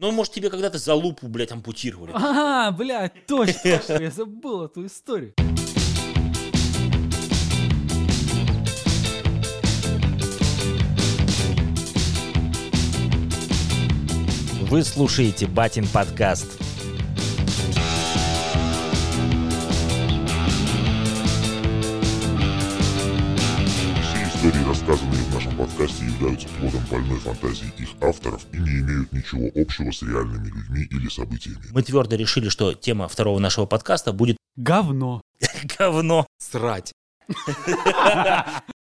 [0.00, 2.12] Ну, может, тебе когда-то за лупу, блядь, ампутировали.
[2.14, 5.34] А, блядь, точно, точно, я забыл эту историю.
[14.70, 16.46] Вы слушаете Батин подкаст.
[24.00, 25.19] Все истории, рассказанные
[25.60, 30.84] подкасте, являются плодом больной фантазии их авторов и не имеют ничего общего с реальными людьми
[30.90, 31.62] или событиями.
[31.72, 35.22] Мы твердо решили, что тема второго нашего подкаста будет Говно.
[35.78, 36.26] говно.
[36.38, 36.92] Срать.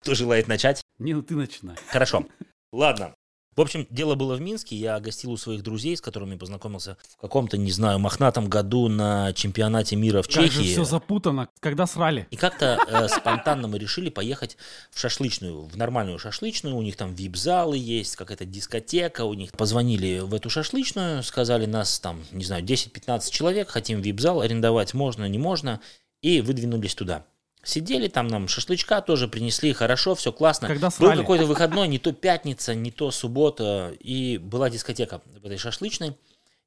[0.03, 0.83] Кто желает начать?
[0.99, 1.77] Не, ну ты начинай.
[1.89, 2.27] Хорошо.
[2.73, 3.15] Ладно.
[3.57, 4.77] В общем, дело было в Минске.
[4.77, 9.33] Я гостил у своих друзей, с которыми познакомился в каком-то, не знаю, мохнатом году на
[9.33, 10.73] чемпионате мира в Как же Чехии.
[10.73, 11.49] все запутано.
[11.61, 12.27] Когда срали?
[12.31, 14.57] И как-то э, спонтанно мы решили поехать
[14.91, 16.75] в шашлычную, в нормальную шашлычную.
[16.75, 19.25] У них там вип-залы есть, какая-то дискотека.
[19.25, 24.41] У них позвонили в эту шашлычную, сказали нас там, не знаю, 10-15 человек, хотим вип-зал
[24.41, 25.81] арендовать, можно, не можно.
[26.23, 27.27] И выдвинулись туда.
[27.65, 30.69] Сидели там, нам шашлычка тоже принесли, хорошо, все классно.
[30.69, 31.21] Когда Был срали?
[31.21, 36.17] какой-то выходной, не то пятница, не то суббота, и была дискотека в этой шашлычной,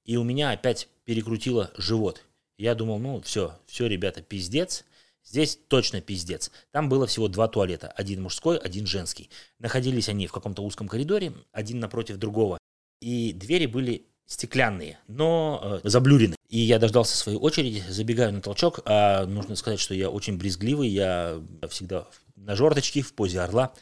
[0.05, 2.23] и у меня опять перекрутило живот.
[2.57, 4.83] Я думал, ну все, все, ребята, пиздец.
[5.23, 6.51] Здесь точно пиздец.
[6.71, 7.89] Там было всего два туалета.
[7.89, 9.29] Один мужской, один женский.
[9.59, 12.57] Находились они в каком-то узком коридоре, один напротив другого.
[13.01, 16.35] И двери были стеклянные, но э, заблюрены.
[16.49, 20.89] И я дождался своей очереди, забегаю на толчок, а нужно сказать, что я очень брезгливый,
[20.89, 23.73] я всегда на жорточке, в позе орла.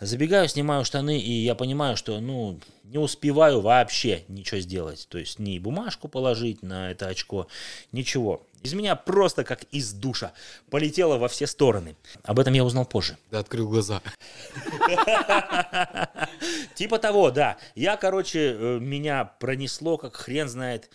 [0.00, 5.06] Забегаю, снимаю штаны, и я понимаю, что, ну, не успеваю вообще ничего сделать.
[5.08, 7.46] То есть ни бумажку положить на это очко,
[7.92, 8.46] ничего.
[8.64, 10.32] Из меня просто как из душа
[10.70, 11.96] полетело во все стороны.
[12.22, 13.18] Об этом я узнал позже.
[13.30, 14.00] Да, открыл глаза.
[16.74, 17.58] Типа того, да.
[17.74, 20.88] Я, короче, э, меня пронесло, как хрен знает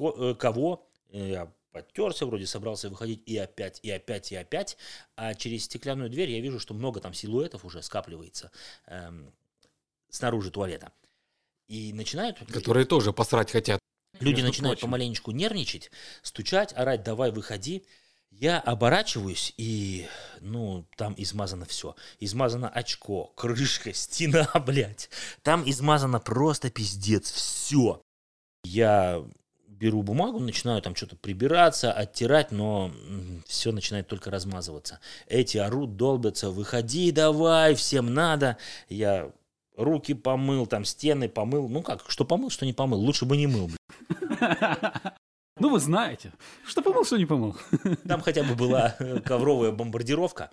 [0.00, 0.88] э, кого.
[1.10, 4.76] Я подтерся, вроде собрался выходить, и опять, и опять, и опять.
[5.16, 8.52] А через стеклянную дверь я вижу, что много там силуэтов уже скапливается
[8.86, 9.32] эм,
[10.10, 10.92] снаружи туалета.
[11.66, 12.38] И начинают...
[12.52, 13.80] Которые тоже посрать хотят.
[14.20, 14.88] Люди Между начинают прочим.
[14.88, 15.90] помаленечку нервничать,
[16.22, 17.84] стучать, орать, давай, выходи.
[18.30, 20.06] Я оборачиваюсь, и,
[20.40, 21.96] ну, там измазано все.
[22.20, 25.08] Измазано очко, крышка, стена, блядь.
[25.42, 28.02] Там измазано просто пиздец, все.
[28.64, 29.24] Я
[29.66, 32.90] беру бумагу, начинаю там что-то прибираться, оттирать, но
[33.46, 35.00] все начинает только размазываться.
[35.28, 38.56] Эти орут, долбятся, выходи давай, всем надо.
[38.88, 39.32] Я
[39.76, 41.68] руки помыл, там стены помыл.
[41.68, 42.98] Ну как, что помыл, что не помыл.
[42.98, 43.70] Лучше бы не мыл,
[45.58, 46.32] Ну вы знаете.
[46.66, 47.56] Что помыл, что не помыл.
[48.06, 50.50] Там хотя бы была э, ковровая бомбардировка.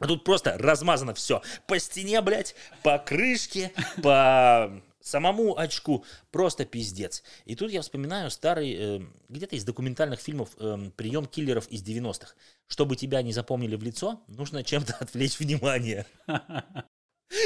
[0.00, 1.42] А тут просто размазано все.
[1.68, 6.04] По стене, блядь, по крышке, по самому очку.
[6.32, 7.22] Просто пиздец.
[7.44, 12.34] И тут я вспоминаю старый, э, где-то из документальных фильмов, э, прием киллеров из 90-х.
[12.66, 16.04] Чтобы тебя не запомнили в лицо, нужно чем-то отвлечь внимание.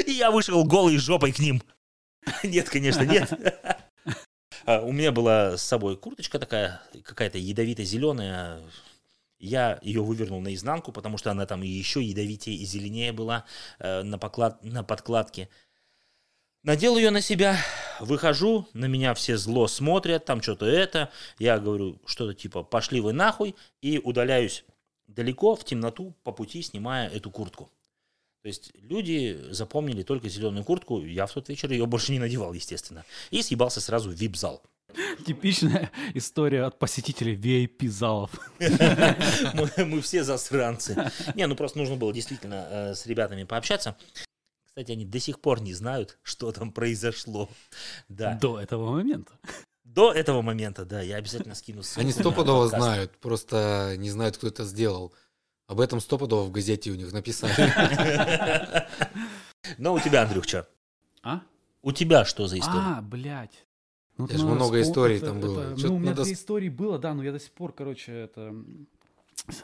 [0.05, 1.61] И я вышел голой жопой к ним.
[2.43, 3.31] Нет, конечно, нет.
[4.63, 8.61] А, У меня была с собой курточка такая, какая-то ядовито-зеленая.
[9.39, 13.45] Я ее вывернул наизнанку, потому что она там еще ядовитее и зеленее была
[13.79, 14.63] э, на, поклад...
[14.63, 15.49] на подкладке.
[16.61, 17.57] Надел ее на себя,
[17.99, 21.09] выхожу, на меня все зло смотрят, там что-то это.
[21.39, 24.63] Я говорю что-то типа «пошли вы нахуй» и удаляюсь
[25.07, 27.71] далеко в темноту по пути, снимая эту куртку.
[28.41, 32.53] То есть люди запомнили только зеленую куртку, я в тот вечер ее больше не надевал,
[32.53, 33.05] естественно.
[33.29, 34.63] И съебался сразу в вип-зал.
[35.25, 38.31] Типичная история от посетителей VIP-залов.
[38.59, 41.11] Мы, мы все засранцы.
[41.35, 43.95] Не, ну просто нужно было действительно э, с ребятами пообщаться.
[44.65, 47.49] Кстати, они до сих пор не знают, что там произошло.
[48.09, 48.37] Да.
[48.41, 49.33] До этого момента.
[49.83, 52.01] До этого момента, да, я обязательно скину ссылку.
[52.01, 55.13] Они стопудово знают, просто не знают, кто это сделал.
[55.71, 57.53] Об этом стопудово в газете у них написали.
[59.77, 60.67] Но у тебя, Андрюх, что?
[61.23, 61.39] А?
[61.81, 62.97] У тебя что за история?
[62.97, 63.65] А, блядь.
[64.17, 65.75] Ну, это ж надо много историй это- там это- было.
[65.77, 68.53] Ну, у меня с- истории было, да, но я до сих пор, короче, это...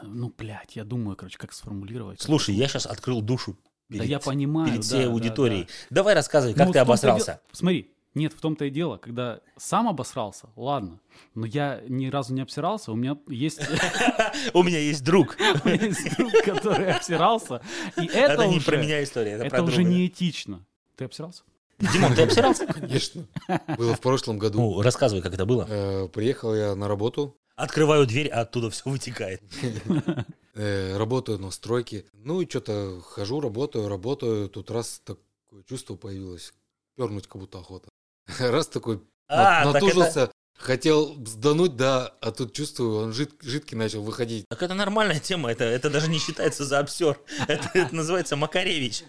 [0.02, 2.22] Ну, блядь, я думаю, короче, как сформулировать.
[2.22, 3.58] Слушай, я сейчас открыл душу
[3.90, 5.64] Да перед, я понимаю, перед да, всей да, аудиторией.
[5.64, 5.96] да.
[5.96, 7.26] Давай рассказывай, Ну, как вот ты обосрался.
[7.32, 11.00] дело- Смотри, нет, в том-то и дело, когда сам обосрался, ладно,
[11.34, 13.60] но я ни разу не обсирался, у меня есть
[14.54, 15.36] У меня есть друг.
[15.64, 17.62] у меня есть друг, который обсирался,
[17.96, 20.66] и это Это не про меня история, это, про это уже неэтично.
[20.96, 21.44] Ты обсирался?
[21.78, 22.66] Димон, ты обсирался?
[22.72, 23.26] Конечно.
[23.76, 24.58] Было в прошлом году.
[24.58, 25.64] Ну, рассказывай, как это было.
[25.68, 27.36] Э, Приехал я на работу.
[27.54, 29.40] Открываю дверь, а оттуда все вытекает.
[30.54, 32.04] Э, Работаю на стройке.
[32.14, 34.48] Ну и что-то хожу, работаю, работаю.
[34.48, 36.52] Тут раз такое чувство появилось.
[36.96, 37.88] Пернуть как будто охота.
[38.38, 43.76] Раз такой А, На- так Натужился, хотел сдануть, да, а тут чувствую, он жид- жидкий
[43.76, 44.44] начал выходить.
[44.48, 47.18] Так это нормальная тема, это, это даже не считается за обсер.
[47.48, 49.04] Это, это называется Макаревич.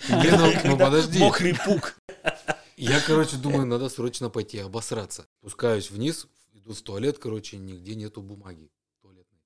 [0.63, 1.19] Ну, подожди.
[1.19, 1.95] Мокрый пук.
[2.77, 5.27] Я, короче, думаю, надо срочно пойти обосраться.
[5.41, 9.39] Спускаюсь вниз, иду в туалет, короче, нигде нету бумаги туалетной.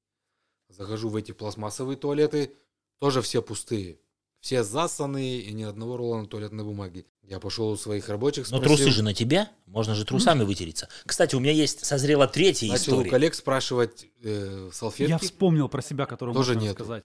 [0.69, 2.53] Захожу в эти пластмассовые туалеты,
[2.99, 3.97] тоже все пустые.
[4.43, 7.05] Все засанные и ни одного рулона туалетной бумаги.
[7.21, 10.89] Я пошел у своих рабочих, Но спросил, трусы же на тебя, можно же трусами вытереться.
[11.05, 13.09] Кстати, у меня есть, созрела третья начал у история.
[13.09, 15.11] коллег спрашивать э, салфетки.
[15.11, 16.79] Я вспомнил про себя, который Тоже можно нету.
[16.79, 17.03] рассказать.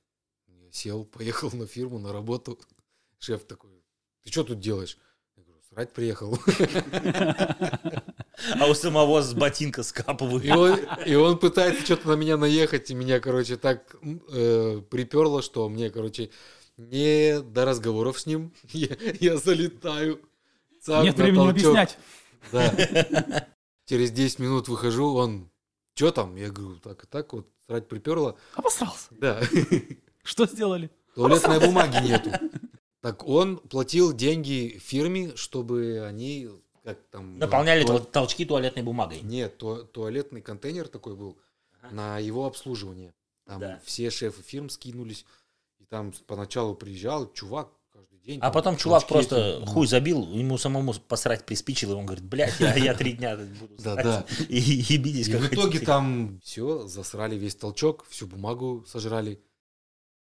[0.49, 2.59] Я сел, поехал на фирму, на работу.
[3.21, 3.71] Шеф такой,
[4.25, 4.99] ты что тут делаешь?
[5.37, 6.37] Я говорю, срать приехал.
[8.61, 10.45] А у самого с ботинка скапывают.
[10.45, 13.97] И он, и он пытается что-то на меня наехать, и меня, короче, так
[14.29, 16.31] э, приперло, что мне, короче,
[16.79, 18.53] не до разговоров с ним.
[18.73, 20.21] Я, я залетаю.
[20.81, 21.51] Цак, Нет времени толчок.
[21.51, 21.99] объяснять.
[22.53, 23.49] Да.
[23.87, 25.51] Через 10 минут выхожу, он,
[25.95, 26.37] что там?
[26.37, 28.37] Я говорю, так и так, вот срать приперло.
[28.55, 29.09] Обосрался.
[29.11, 29.41] Да.
[30.23, 30.91] Что сделали?
[31.15, 32.31] Туалетной бумаги нету.
[33.01, 36.49] Так он платил деньги фирме, чтобы они
[36.85, 37.39] как там...
[37.39, 39.21] Наполняли туа- тол- толчки туалетной бумагой.
[39.23, 41.39] Нет, туа- туалетный контейнер такой был
[41.91, 43.15] на его обслуживание.
[43.47, 43.81] Там Да.
[43.85, 45.25] все шефы фирм скинулись.
[45.79, 48.41] И там поначалу приезжал чувак каждый день.
[48.43, 52.59] А потом чувак просто эти, хуй забил, ему самому посрать приспичило, и он говорит, блядь,
[52.61, 54.27] я, я три дня буду Да, да.
[54.49, 55.87] И ебитесь, И в итоге хотите.
[55.87, 59.41] там все, засрали весь толчок, всю бумагу сожрали.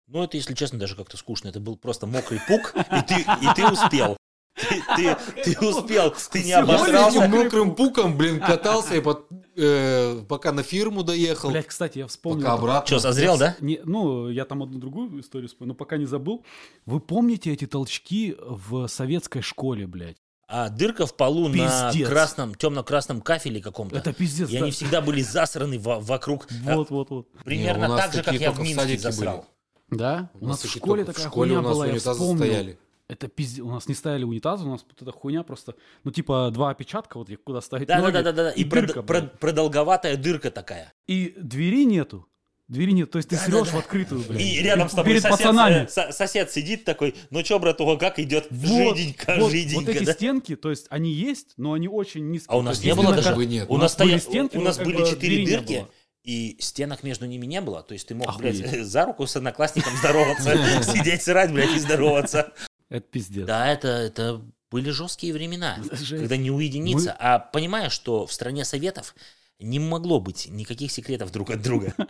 [0.07, 1.47] Ну, это, если честно, даже как-то скучно.
[1.47, 4.17] Это был просто мокрый пук, и ты, и ты успел.
[4.55, 7.27] Ты, ты, ты успел, ты не обосрался.
[7.27, 9.25] мокрым пуком, блин, катался, и под-
[9.55, 12.41] э, пока на фирму доехал, Блять, кстати, я вспомнил.
[12.43, 12.87] пока обратно.
[12.87, 13.55] Что, созрел, да?
[13.61, 16.43] Не, ну, я там одну другую историю вспомнил, но пока не забыл.
[16.85, 20.17] Вы помните эти толчки в советской школе, блядь?
[20.47, 22.09] А дырка в полу на Пиздец.
[22.09, 23.95] красном, темно-красном кафеле каком-то.
[23.95, 24.49] Это пиздец.
[24.49, 24.63] И да.
[24.63, 26.45] они всегда были засраны во- вокруг.
[26.67, 27.31] А, Вот, вот, вот.
[27.45, 29.45] Примерно Не, у так же, как я в Минске засрал.
[29.89, 30.29] Да?
[30.41, 32.35] У, нас в школе только- такая в школе хуйня у нас была, я вспомнил.
[32.37, 32.79] стояли.
[33.11, 33.59] Это пиздец.
[33.65, 35.75] У нас не стояли унитазы, у нас вот эта хуйня просто...
[36.05, 38.51] Ну, типа, два опечатка, вот их куда ставить Да, да, ноги, да, да, да.
[38.51, 40.93] И, прод- дырка, прод- продолговатая дырка такая.
[41.07, 42.25] И двери нету.
[42.69, 43.11] Двери нет.
[43.11, 43.79] То есть ты Да, срешь да, в да.
[43.79, 44.41] открытую, блядь.
[44.41, 45.83] И рядом с тобой Перед сосед, пацанами.
[45.83, 48.47] э, со- сосед сидит такой, ну чё, братуха, как идет?
[48.49, 50.13] Вот, жиденько, вот, жиденько, вот эти да?
[50.13, 52.53] стенки, то есть они есть, но они очень низкие.
[52.53, 53.35] А у нас не было даже...
[53.35, 53.65] бы нет.
[53.69, 55.85] У У нас, нас были стоя- стенки, у нас были бы четыре дырки,
[56.23, 57.83] и стенок между ними не было.
[57.83, 58.61] То есть ты мог, Охуеть.
[58.61, 60.55] блядь, за руку с одноклассником здороваться,
[60.93, 62.53] сидеть, срать, блядь, и здороваться.
[62.91, 63.47] Это пиздец.
[63.47, 66.09] Да, это, это были жесткие времена, Жесть.
[66.09, 67.15] когда не уединиться.
[67.17, 69.15] А понимаешь, что в стране советов
[69.59, 71.95] не могло быть никаких секретов друг от друга.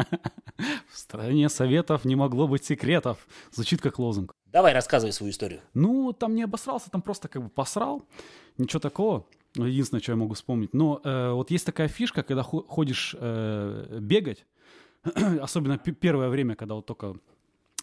[0.92, 3.28] В стране советов не могло быть секретов.
[3.52, 4.34] Звучит как лозунг.
[4.46, 5.62] Давай, рассказывай свою историю.
[5.74, 8.04] Ну, там не обосрался, там просто как бы посрал.
[8.58, 9.26] Ничего такого.
[9.56, 10.74] Ну, Единственное, что я могу вспомнить.
[10.74, 14.46] Но э, вот есть такая фишка, когда хо- ходишь э, бегать,
[15.42, 17.16] особенно пе- первое время, когда вот только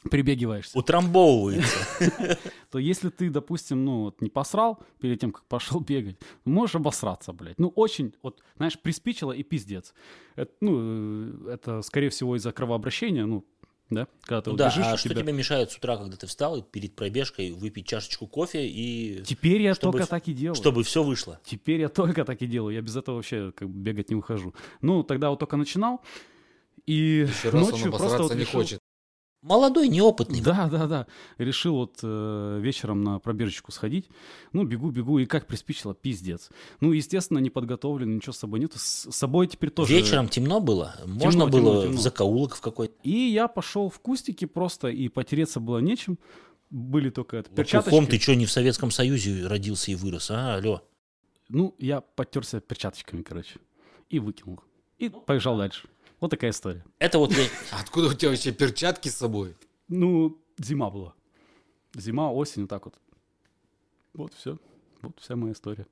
[0.08, 2.38] прибегиваешься, Утрамбовывается.
[2.70, 7.32] то если ты, допустим, ну, вот не посрал перед тем, как пошел бегать, можешь обосраться,
[7.32, 7.58] блядь.
[7.58, 9.94] Ну, очень, вот, знаешь, приспичило и пиздец.
[10.36, 10.78] Это, ну,
[11.48, 13.44] э, это, скорее всего, из-за кровообращения, ну,
[13.90, 16.14] да, когда ты Ну вот да, бежишь, а что тебя- тебе мешает с утра, когда
[16.16, 20.28] ты встал и перед пробежкой выпить чашечку кофе и Теперь я чтобы только в- так
[20.28, 20.54] и делаю.
[20.56, 21.40] чтобы все вышло?
[21.42, 22.74] Теперь я только так и делаю.
[22.74, 24.54] Я без этого вообще как бы бегать не выхожу.
[24.82, 26.02] Ну, тогда вот только начинал.
[26.84, 28.80] И Еще раз он ночью просто вот не решил- хочет.
[29.42, 30.40] Молодой, неопытный.
[30.40, 31.06] Да, да, да.
[31.38, 34.08] Решил вот э, вечером на пробежечку сходить.
[34.52, 36.50] Ну, бегу, бегу, и как приспичило, пиздец.
[36.80, 38.78] Ну, естественно, не подготовлен, ничего с собой нету.
[38.78, 39.94] С собой теперь тоже...
[39.94, 41.98] Вечером темно было, можно темно, было темно.
[41.98, 42.94] в закоулок в какой-то.
[43.04, 46.18] И я пошел в кустики просто, и потереться было нечем.
[46.70, 48.10] Были только это, перчаточки.
[48.10, 50.56] ты что, не в Советском Союзе родился и вырос, а?
[50.56, 50.82] Алло.
[51.48, 53.60] Ну, я потерся перчаточками, короче.
[54.10, 54.60] И выкинул.
[54.98, 55.88] И побежал дальше.
[56.20, 56.84] Вот такая история.
[56.98, 57.32] Это вот
[57.72, 59.56] А Откуда у тебя вообще перчатки с собой?
[59.88, 61.14] Ну, зима была.
[61.94, 62.94] Зима, осень, вот так вот.
[64.14, 64.58] Вот все.
[65.02, 65.86] Вот вся моя история.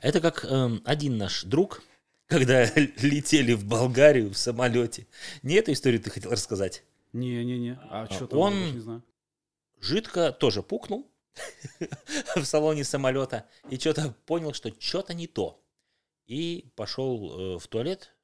[0.00, 1.82] Это как эм, один наш друг,
[2.26, 5.06] когда летели в Болгарию в самолете.
[5.42, 6.84] Не эту историю ты хотел рассказать?
[7.12, 7.78] Не-не-не.
[7.90, 8.38] А что там?
[8.38, 9.02] он- я не знаю.
[9.80, 11.10] Жидко тоже пукнул
[12.36, 15.64] в салоне самолета и что-то понял, что что-то не то.
[16.26, 18.14] И пошел э, в туалет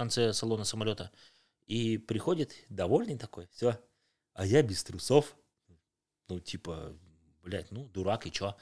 [0.00, 1.10] конце салона самолета
[1.66, 3.78] и приходит довольный такой, все,
[4.32, 5.36] а я без трусов.
[6.26, 6.96] Ну, типа,
[7.42, 8.56] блядь, ну, дурак и чё?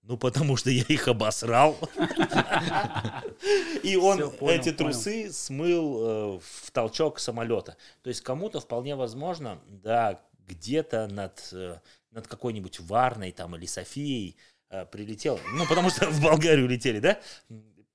[0.00, 1.76] Ну, потому что я их обосрал.
[3.82, 7.76] И он эти трусы смыл э, в толчок самолета.
[8.02, 11.80] То есть кому-то вполне возможно, да, где-то над, э,
[12.12, 14.36] над какой-нибудь Варной там или Софией
[14.70, 15.38] э, прилетел.
[15.52, 17.20] Ну, потому что в Болгарию летели, да?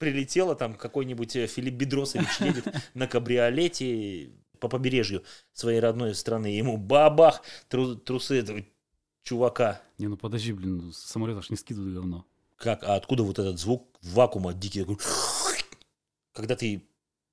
[0.01, 2.65] Прилетело, там какой-нибудь э, Филипп Бедросович едет
[2.95, 8.61] на кабриолете по побережью своей родной страны, ему бабах, тру- трусы этого
[9.23, 9.79] чувака.
[9.99, 12.25] Не, ну подожди, блин, самолет аж не скидывает говно.
[12.57, 14.97] Как, а откуда вот этот звук вакуума дикий такой?
[16.33, 16.83] Когда ты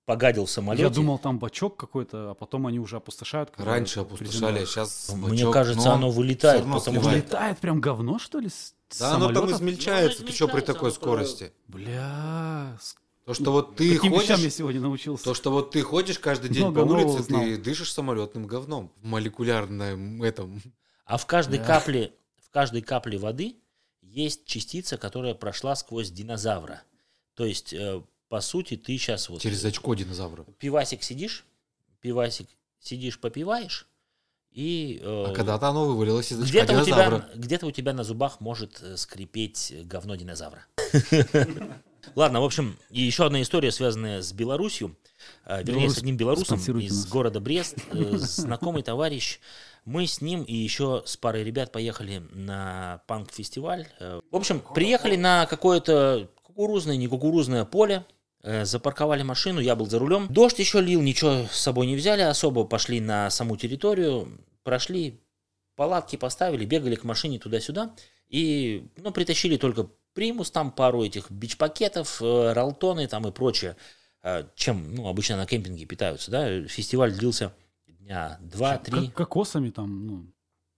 [0.04, 0.82] погадил в самолете.
[0.84, 3.50] Я думал, там бачок какой-то, а потом они уже опустошают.
[3.56, 8.74] Раньше опустошали, а сейчас Мне кажется, оно вылетает, потому что- прям говно, что ли, с
[8.98, 9.60] Да, оно там самолетов?
[9.60, 10.20] измельчается.
[10.22, 11.52] Ну, Ты что при такой скорости?
[11.66, 12.78] Бля,
[13.24, 14.54] То, что вот ты каким вещам я ходишь...
[14.54, 15.24] сегодня научился?
[15.24, 17.40] То, что вот ты ходишь каждый день Много по улице, узнал.
[17.42, 18.92] ты дышишь самолетным говном.
[18.96, 20.62] В молекулярном этом.
[21.04, 21.64] А в каждой Да.
[21.66, 23.56] капле, в каждой капле воды
[24.02, 26.82] есть частица, которая прошла сквозь динозавра.
[27.34, 30.44] То есть, э, по сути, ты сейчас вот Через очко динозавра.
[30.58, 31.44] пивасик сидишь,
[32.00, 32.48] пивасик
[32.80, 33.86] сидишь, попиваешь,
[34.52, 37.18] и э, А когда-то оно вывалилось из где-то у, динозавра.
[37.20, 40.64] тебя, где-то у тебя на зубах может э, скрипеть говно динозавра.
[42.14, 44.96] Ладно, в общем, и еще одна история, связанная с Беларусью.
[45.44, 47.76] А, Вернее, с одним белорусом из города Брест.
[47.92, 49.40] э, Знакомый товарищ.
[49.84, 53.88] Мы с ним и еще с парой ребят поехали на панк-фестиваль.
[54.00, 58.04] Э, В общем, приехали на какое-то кукурузное, не кукурузное поле.
[58.42, 60.26] Э, Запарковали машину, я был за рулем.
[60.28, 62.64] Дождь еще лил, ничего с собой не взяли особо.
[62.64, 64.28] Пошли на саму территорию,
[64.62, 65.20] прошли,
[65.76, 67.94] палатки поставили, бегали к машине туда-сюда.
[68.28, 73.76] И, ну, притащили только примус, там пару этих бич-пакетов, э, ралтоны там и прочее.
[74.22, 76.66] Э, Чем, ну, обычно на кемпинге питаются, да.
[76.66, 77.54] Фестиваль длился
[77.86, 79.08] дня два-три.
[79.08, 80.26] Кокосами там, ну,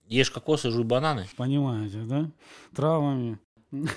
[0.05, 1.27] Ешь кокосы, жуй бананы.
[1.37, 2.29] понимаете, да?
[2.75, 3.39] Травами.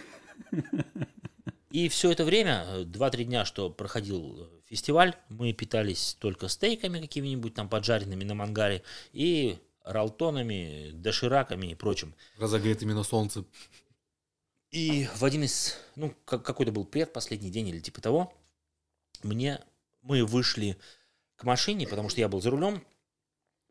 [1.74, 7.00] И все это время, э, 2-3 дня, что проходил э, фестиваль, мы питались только стейками
[7.00, 12.14] какими-нибудь там поджаренными на мангале и ралтонами, дошираками и прочим.
[12.38, 13.44] Разогретыми на солнце.
[14.70, 18.32] И в один из, ну, как- какой-то был предпоследний день или типа того,
[19.24, 19.58] мне,
[20.00, 20.78] мы вышли
[21.34, 22.86] к машине, потому что я был за рулем,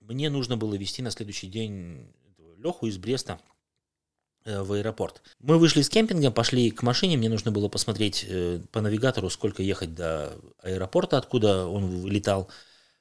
[0.01, 2.13] мне нужно было везти на следующий день
[2.57, 3.52] Леху из Бреста э,
[4.45, 5.21] в аэропорт.
[5.39, 9.63] Мы вышли с кемпинга, пошли к машине, мне нужно было посмотреть э, по навигатору, сколько
[9.63, 12.49] ехать до аэропорта, откуда он вылетал,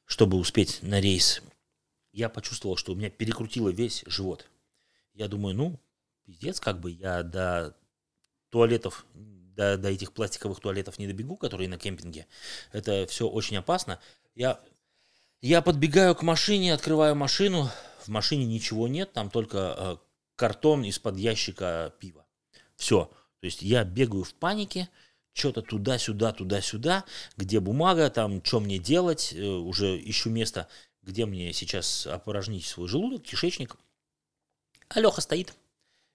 [0.05, 1.43] чтобы успеть на рейс.
[2.13, 4.47] Я почувствовал, что у меня перекрутило весь живот.
[5.15, 5.81] Я думаю, ну,
[6.25, 7.77] пиздец, как бы я до
[8.51, 12.27] туалетов, до, до этих пластиковых туалетов не добегу, которые на кемпинге.
[12.71, 13.99] Это все очень опасно.
[14.35, 14.61] Я,
[15.41, 17.71] я подбегаю к машине, открываю машину.
[18.01, 19.97] В машине ничего нет, там только э,
[20.37, 22.27] картон из-под ящика пива.
[22.77, 23.11] Все.
[23.41, 24.89] То есть я бегаю в панике,
[25.33, 27.05] что-то туда-сюда, туда-сюда,
[27.37, 30.69] где бумага, там, что мне делать, э, уже ищу место,
[31.03, 33.77] где мне сейчас опорожнить свой желудок, кишечник.
[34.89, 35.55] А Леха стоит.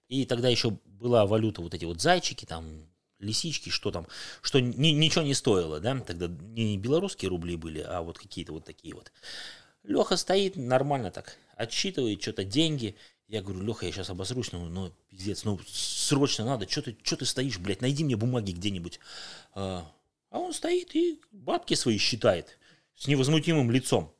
[0.08, 2.86] И тогда еще была валюта, вот эти вот зайчики, там,
[3.18, 4.06] лисички, что там,
[4.40, 8.64] что ни- ничего не стоило, да, тогда не белорусские рубли были, а вот какие-то вот
[8.64, 9.12] такие вот.
[9.82, 12.96] Леха стоит нормально так, отсчитывает что-то деньги.
[13.28, 17.16] Я говорю, Леха, я сейчас обосрусь, ну, ну, пиздец, ну, срочно надо, что ты, что
[17.16, 19.00] ты стоишь, блядь, найди мне бумаги где-нибудь.
[19.54, 19.86] А,
[20.30, 22.58] а он стоит и бабки свои считает
[22.96, 24.14] с невозмутимым лицом.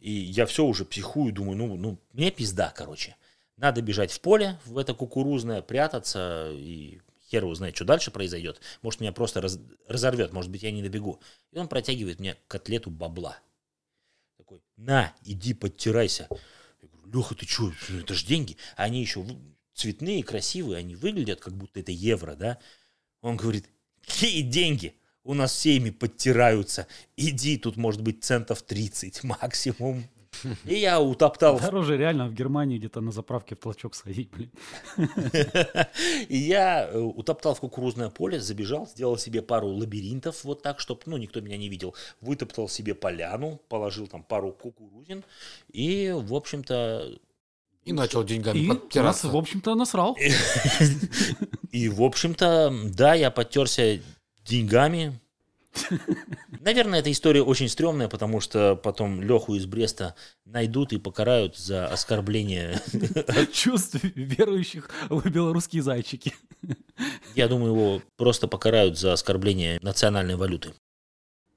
[0.00, 3.16] И я все уже психую, думаю, ну, ну, мне пизда, короче.
[3.56, 8.60] Надо бежать в поле, в это кукурузное, прятаться, и хер его знает, что дальше произойдет.
[8.82, 11.20] Может, меня просто раз- разорвет, может быть, я не добегу.
[11.52, 13.38] И он протягивает мне котлету бабла.
[14.38, 16.28] Такой, на, иди подтирайся.
[17.12, 18.56] Леха, ты что, это же деньги.
[18.76, 19.24] Они еще
[19.74, 22.58] цветные, красивые, они выглядят, как будто это евро, да.
[23.20, 23.66] Он говорит,
[24.06, 24.94] какие деньги?
[25.22, 26.86] У нас все ими подтираются.
[27.16, 30.04] Иди, тут может быть центов 30 максимум.
[30.64, 34.50] И я утоптал Дороже реально в Германии где-то на заправке в толчок сходить, блин.
[36.28, 41.02] И я э, утоптал в кукурузное поле, забежал, сделал себе пару лабиринтов вот так, чтобы,
[41.06, 41.94] ну, никто меня не видел.
[42.20, 45.24] Вытоптал себе поляну, положил там пару кукурузин
[45.72, 47.18] и, в общем-то,
[47.84, 49.28] И начал деньгами И нас, подтираться.
[49.28, 50.16] в общем-то, насрал.
[51.70, 54.00] и, в общем-то, да, я подтерся
[54.44, 55.20] деньгами.
[56.60, 61.86] Наверное, эта история очень стрёмная, потому что потом Леху из Бреста найдут и покарают за
[61.86, 62.80] оскорбление.
[63.52, 66.34] Чувств верующих в белорусские зайчики.
[67.34, 70.74] Я думаю, его просто покарают за оскорбление национальной валюты.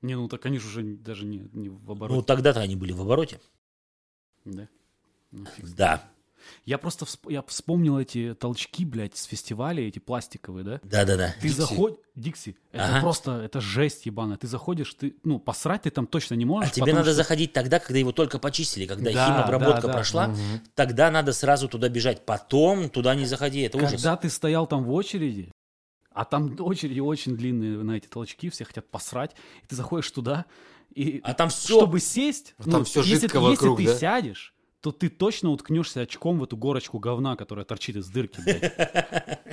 [0.02, 2.26] Не, ну так они же уже даже не, не в Ну, обороте.
[2.28, 3.40] тогда-то они были в обороте.
[4.46, 4.68] Да.
[5.32, 5.46] Ну.
[5.78, 6.04] Да.
[6.66, 10.80] Я просто всп- я вспомнил эти толчки, блядь, с фестиваля, эти пластиковые, да?
[10.84, 11.36] Да-да-да.
[11.42, 13.02] Ты заходишь, Дикси, это Ага.
[13.02, 14.38] просто, это жесть ебаная.
[14.38, 16.70] Ты заходишь, ты, ну, посрать ты там точно не можешь.
[16.72, 19.94] А тебе надо что- заходить тогда, когда его только почистили, когда Да, химобработка да, да.
[19.94, 20.36] прошла,
[20.76, 22.26] тогда надо сразу туда бежать.
[22.26, 23.92] Потом туда не заходи, это ужас.
[23.92, 25.52] Когда ты стоял там в очереди,
[26.16, 29.32] А там очереди очень длинные на эти толчки, все хотят посрать.
[29.64, 30.46] И ты заходишь туда,
[30.94, 31.74] и А там все...
[31.80, 33.96] чтобы сесть, А там всё если, жидко если вокруг, ты да?
[33.98, 38.74] сядешь, то ты точно уткнешься очком в эту горочку говна, которая торчит из дырки, блядь.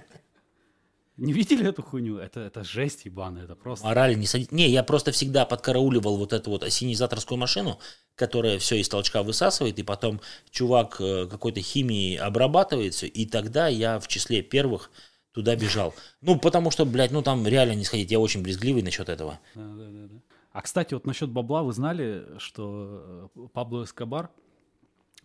[1.17, 2.17] Не видели эту хуйню?
[2.17, 3.87] Это, это жесть ебаная, это просто...
[3.87, 4.53] Мораль не садить.
[4.53, 7.79] Не, я просто всегда подкарауливал вот эту вот осенизаторскую машину,
[8.17, 10.21] которая все из толчка высасывает, и потом
[10.51, 14.91] чувак э, какой-то химией обрабатывает все, и тогда я в числе первых
[15.33, 15.95] туда бежал.
[16.23, 18.11] Ну, потому что, блядь, ну там реально не сходить.
[18.11, 19.39] Я очень брезгливый насчет этого.
[19.55, 20.21] Да, да, да, да.
[20.53, 24.31] А, кстати, вот насчет бабла, вы знали, что э, Пабло Эскобар,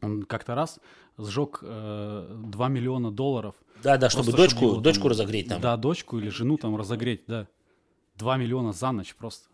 [0.02, 0.80] он как-то раз
[1.18, 3.56] сжег э, 2 миллиона долларов.
[3.84, 5.62] Да-да, чтобы Просто дочку, его там- дочку разогреть там.
[5.62, 7.48] Да, дочку или жену там разогреть, да.
[8.16, 9.48] 2 миллиона за ночь просто.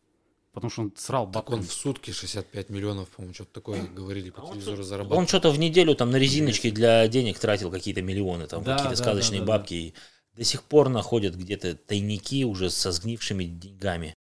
[0.54, 1.60] Потому что он срал Так бабками.
[1.60, 5.28] он в сутки 65 миллионов, по-моему, что-то такое говорили по телевизору Он зарабатывал.
[5.28, 9.04] что-то в неделю там на резиночки для денег тратил какие-то миллионы, там Да, какие-то да,
[9.04, 9.58] сказочные да, да, да.
[9.60, 9.74] бабки.
[9.76, 9.94] И
[10.36, 14.14] до сих пор находят где-то тайники уже со сгнившими деньгами.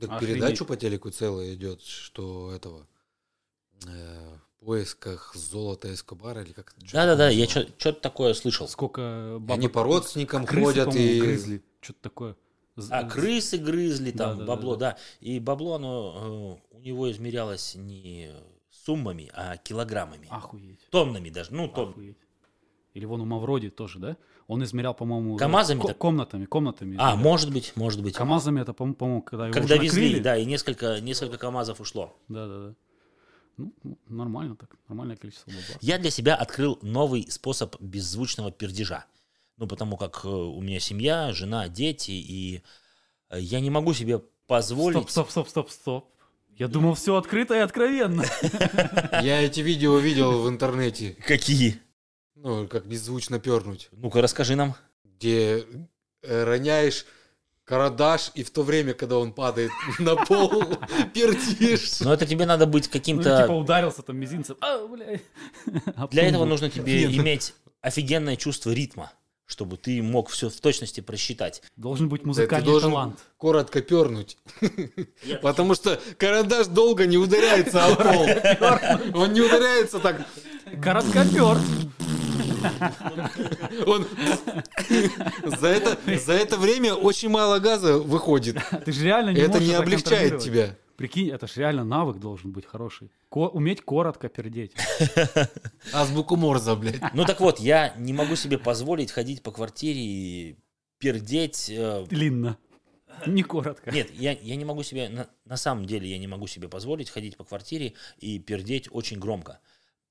[0.00, 0.34] Так Охренеть.
[0.40, 2.86] передачу по телеку целая идет, что этого
[3.86, 8.68] э, поисках золота Эскобара или как Да-да-да, я что-то такое слышал.
[8.68, 9.56] Сколько бабок...
[9.56, 11.20] Они по родственникам крысы, ходят и...
[11.20, 11.62] грызли.
[11.80, 12.36] Что-то такое.
[12.90, 14.46] А крысы грызли там, Да-да-да-да.
[14.46, 14.96] бабло, да.
[15.20, 18.30] И бабло, оно э, у него измерялось не
[18.70, 20.28] суммами, а килограммами.
[20.30, 20.80] Охуеть.
[20.90, 21.90] Тоннами даже, ну, тонн.
[21.90, 22.16] Охуеть.
[22.94, 24.16] Или вон у Мавроди тоже, да?
[24.46, 25.36] Он измерял, по-моему...
[25.36, 25.96] КамАЗами так?
[25.96, 26.96] комнатами, комнатами.
[26.98, 27.16] А, измерял.
[27.18, 28.14] может быть, может быть.
[28.14, 30.22] КамАЗами это, по- по-моему, когда его Когда уже везли, накрыли.
[30.22, 32.16] да, и несколько, несколько КАМАЗов ушло.
[32.28, 32.74] Да, да, да.
[33.60, 35.76] Ну, ну, нормально так, нормальное количество бабла.
[35.82, 39.04] Я для себя открыл новый способ беззвучного пердежа.
[39.58, 42.62] Ну, потому как э, у меня семья, жена, дети, и
[43.28, 44.96] э, я не могу себе позволить...
[44.96, 46.10] Стоп, стоп, стоп, стоп, стоп.
[46.56, 48.24] Я думал, все открыто и откровенно.
[49.22, 51.16] Я эти видео видел в интернете.
[51.26, 51.80] Какие?
[52.34, 53.88] Ну, как беззвучно пернуть.
[53.92, 54.74] Ну-ка, расскажи нам.
[55.04, 55.66] Где
[56.22, 57.06] роняешь
[57.70, 60.64] карандаш, и в то время, когда он падает на пол,
[61.14, 62.00] пердишь.
[62.00, 63.42] Но это тебе надо быть Ну, каким-то...
[63.42, 64.56] типа ударился там мизинцем.
[64.60, 64.86] А,
[66.10, 69.12] Для этого нужно тебе Нет, иметь офигенное чувство ритма,
[69.46, 71.62] чтобы ты мог все в точности просчитать.
[71.76, 73.18] Должен быть Да, ты музыкальный должен талант.
[73.36, 74.36] коротко пернуть.
[75.40, 79.22] Потому что карандаш долго не ударяется о пол.
[79.22, 80.26] Он не ударяется так.
[80.82, 81.56] Короткопер.
[83.86, 84.06] Он
[85.44, 88.56] за это, за это время очень мало газа выходит.
[88.84, 90.76] Ты же реально не Это не облегчает тебя.
[90.96, 93.10] Прикинь, это же реально навык должен быть хороший.
[93.30, 94.72] Ко- уметь коротко пердеть.
[95.94, 97.00] Азбуку Морза, блядь.
[97.14, 100.56] Ну так вот, я не могу себе позволить ходить по квартире и
[100.98, 101.70] пердеть.
[101.70, 102.58] э, Длинно.
[103.26, 103.90] Не коротко.
[103.90, 107.08] Нет, я, я не могу себе, на, на самом деле я не могу себе позволить
[107.08, 109.58] ходить по квартире и пердеть очень громко.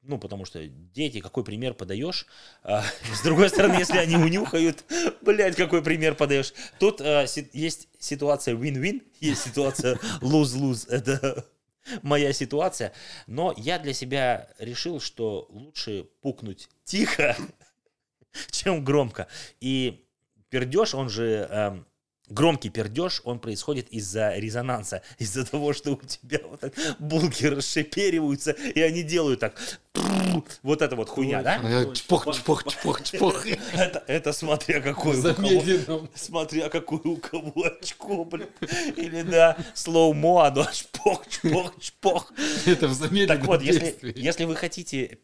[0.02, 2.26] Ну, потому что дети, какой пример подаешь?
[2.64, 2.84] А,
[3.14, 4.86] с другой стороны, если они унюхают,
[5.22, 6.54] блядь, какой пример подаешь?
[6.80, 10.90] Тут а, си- есть ситуация win-win, есть ситуация lose-lose.
[10.90, 11.46] Это
[12.02, 12.94] моя ситуация.
[13.28, 17.36] Но я для себя решил, что лучше пукнуть тихо,
[18.52, 19.28] чем громко.
[19.60, 20.06] И
[20.50, 21.86] пердеж, он же эм,
[22.30, 28.52] громкий пердеж, он происходит из-за резонанса, из-за того, что у тебя вот так булки расшипериваются,
[28.52, 29.56] и они делают так.
[30.64, 31.60] Вот это вот хуйня, да?
[31.94, 33.46] Чпох, чпох, чпох, чпох.
[33.74, 36.08] Это, это смотря какой у кого.
[36.14, 38.48] Смотря какое у кого очко, блин.
[38.96, 42.34] Или да, слоумо, оно чпох, чпох, чпох.
[42.66, 45.20] Это в замедленном Так вот, если, если вы хотите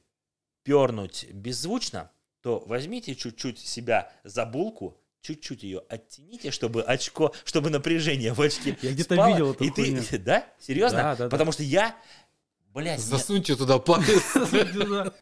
[0.64, 8.34] пернуть беззвучно, то возьмите чуть-чуть себя за булку, чуть-чуть ее оттяните, чтобы очко, чтобы напряжение
[8.34, 10.18] в очке Я где-то видел эту и ты.
[10.20, 10.46] Да?
[10.60, 10.98] Серьезно?
[11.00, 11.30] Да, да, да.
[11.30, 11.96] Потому что я,
[12.74, 14.22] блядь, мне- Засуньте туда палец,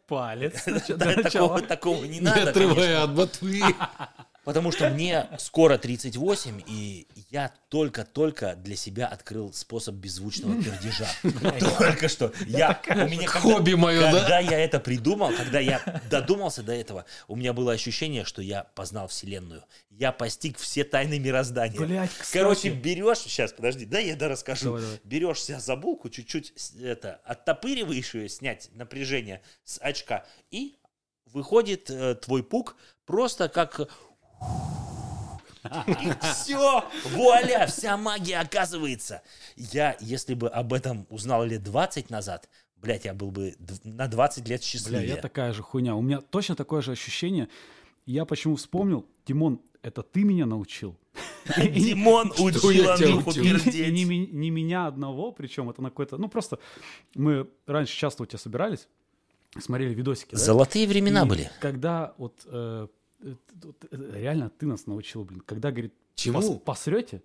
[0.06, 0.64] Палец.
[0.88, 2.72] Для да, такого, не не надо, конечно.
[2.72, 3.62] отрывая от ботвы.
[4.44, 11.08] Потому что мне скоро 38, и я только-только для себя открыл способ беззвучного пердежа.
[11.78, 12.32] Только что.
[12.46, 14.12] Я, у меня когда- Хобби мое, да?
[14.12, 15.80] Когда я это придумал, когда я
[16.10, 19.64] додумался до этого, у меня было ощущение, что я познал Вселенную.
[19.90, 22.08] Я постиг все тайны мироздания.
[22.08, 22.32] Кстати.
[22.32, 24.66] Короче, берешь, сейчас, подожди, да я да расскажу.
[24.66, 25.00] Давай, давай.
[25.04, 30.76] Берешь себя за булку, чуть-чуть это, оттопыриваешь ее, снять напряжение с очка, и
[31.26, 32.76] выходит э, твой пук
[33.06, 33.80] просто как...
[35.86, 39.22] И все, вуаля, вся магия оказывается.
[39.56, 44.46] Я, если бы об этом узнал лет 20 назад, блядь, я был бы на 20
[44.48, 45.08] лет Бля, счастливее.
[45.08, 45.96] я такая же хуйня.
[45.96, 47.48] У меня точно такое же ощущение.
[48.04, 50.96] Я почему вспомнил, Димон, это ты меня научил.
[51.56, 53.92] Димон учил Андрюху пердеть.
[53.94, 56.18] не меня одного, причем это на какой-то...
[56.18, 56.58] Ну, просто
[57.14, 58.88] мы раньше часто у тебя собирались,
[59.58, 60.34] смотрели видосики?
[60.34, 61.50] Золотые времена были.
[61.60, 62.88] Когда вот э,
[63.90, 65.40] реально ты нас научил, блин.
[65.46, 66.38] Когда, говорит, Чему?
[66.40, 67.22] пос- посрете,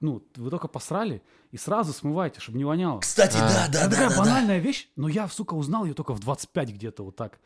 [0.00, 3.00] ну, вы только посрали и сразу смывайте, чтобы не воняло.
[3.00, 3.48] Кстати, А.
[3.48, 4.20] да, да, Это да, такая да, да.
[4.20, 7.38] банальная вещь, но я, сука, узнал ее только в 25 где-то вот так.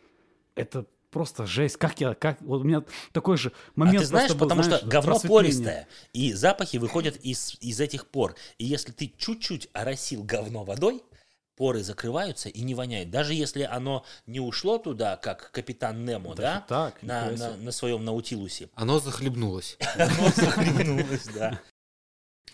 [0.54, 1.76] Это просто жесть.
[1.76, 4.80] Как я, как, вот у меня такой же А момент ты знаешь, был, потому знаешь,
[4.80, 8.34] что говно пористое, и запахи выходят из, из этих пор.
[8.58, 11.02] И если ты чуть-чуть оросил говно водой,
[11.56, 13.10] поры закрываются и не воняет.
[13.10, 17.72] Даже если оно не ушло туда, как капитан Немо, Даже да, так, на, на, на
[17.72, 18.70] своем наутилусе.
[18.74, 19.76] Оно захлебнулось.
[19.96, 21.60] Оно захлебнулось, да.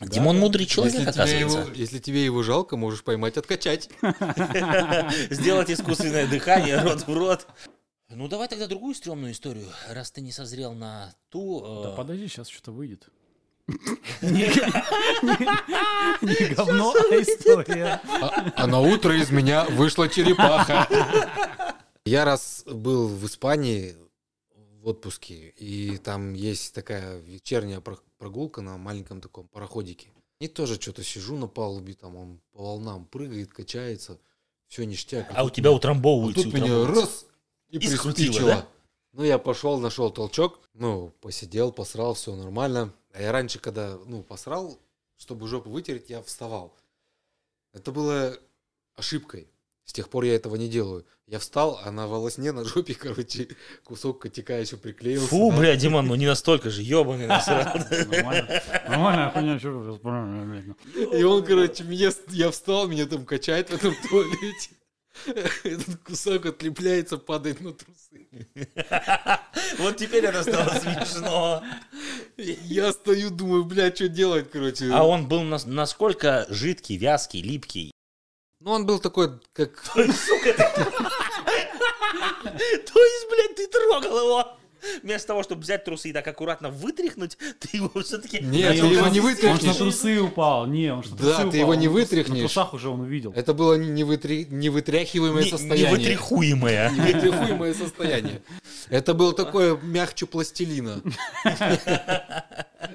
[0.00, 1.80] Димон мудрый человек, Если тебе, его, оказывается.
[1.80, 3.90] если тебе его жалко, можешь поймать, откачать.
[5.30, 7.46] Сделать искусственное дыхание, рот в рот.
[8.10, 11.80] Ну, давай тогда другую стрёмную историю, раз ты не созрел на ту...
[11.80, 13.08] э, Да подожди, сейчас что-то выйдет.
[16.22, 18.00] Не говно, а история.
[18.20, 20.88] А, а на утро из меня вышла черепаха.
[22.04, 23.94] Я раз был в Испании
[24.82, 30.08] в отпуске, и там есть такая вечерняя про- прогулка на маленьком таком пароходике.
[30.40, 34.18] И тоже что-то сижу на палубе, там он по волнам прыгает, качается,
[34.68, 35.26] все ништяк.
[35.34, 36.44] А у тебя меня- утрамбовываются.
[36.44, 37.26] тут меня раз
[37.70, 38.48] и, И скрутило, приспичило.
[38.50, 38.66] да?
[39.14, 42.92] Ну, я пошел, нашел толчок, ну, посидел, посрал, все нормально.
[43.12, 44.78] А я раньше, когда, ну, посрал,
[45.16, 46.76] чтобы жопу вытереть, я вставал.
[47.72, 48.38] Это было
[48.96, 49.48] ошибкой.
[49.84, 51.06] С тех пор я этого не делаю.
[51.26, 53.48] Я встал, а на волосне, на жопе, короче,
[53.84, 55.28] кусок котика еще приклеился.
[55.28, 57.64] Фу, бля, Димон, ну не настолько же, ебаный насрал.
[58.88, 59.30] Нормально.
[59.32, 59.98] Хуйня, что.
[61.16, 64.70] И он, короче, меня, я встал, меня там качает в этом туалете.
[65.64, 68.28] Этот кусок отлепляется, падает на трусы.
[69.78, 71.62] Вот теперь это стало смешно.
[72.36, 74.90] Я стою, думаю, бля, что делать, короче.
[74.92, 77.92] А он был нас- насколько жидкий, вязкий, липкий.
[78.60, 79.80] Ну, он был такой, как...
[79.94, 80.52] То есть, сука.
[80.52, 80.64] То
[83.04, 84.57] есть, блядь, ты трогал его.
[85.02, 88.38] Вместо того, чтобы взять трусы и так аккуратно вытряхнуть, ты его все-таки...
[88.40, 89.76] Нет, Не, ты он его не Он же на вытряхнешь.
[89.76, 90.66] трусы упал.
[90.66, 91.52] Не, он на Да, ты упал.
[91.60, 92.28] его не Он вытряхнешь.
[92.34, 93.32] На трусах уже он увидел.
[93.34, 95.90] Это было невытряхиваемое Не- состояние.
[95.92, 96.90] Невытряхуемое.
[96.96, 98.42] Невытряхуемое состояние.
[98.90, 101.02] Это было такое мягче пластилина.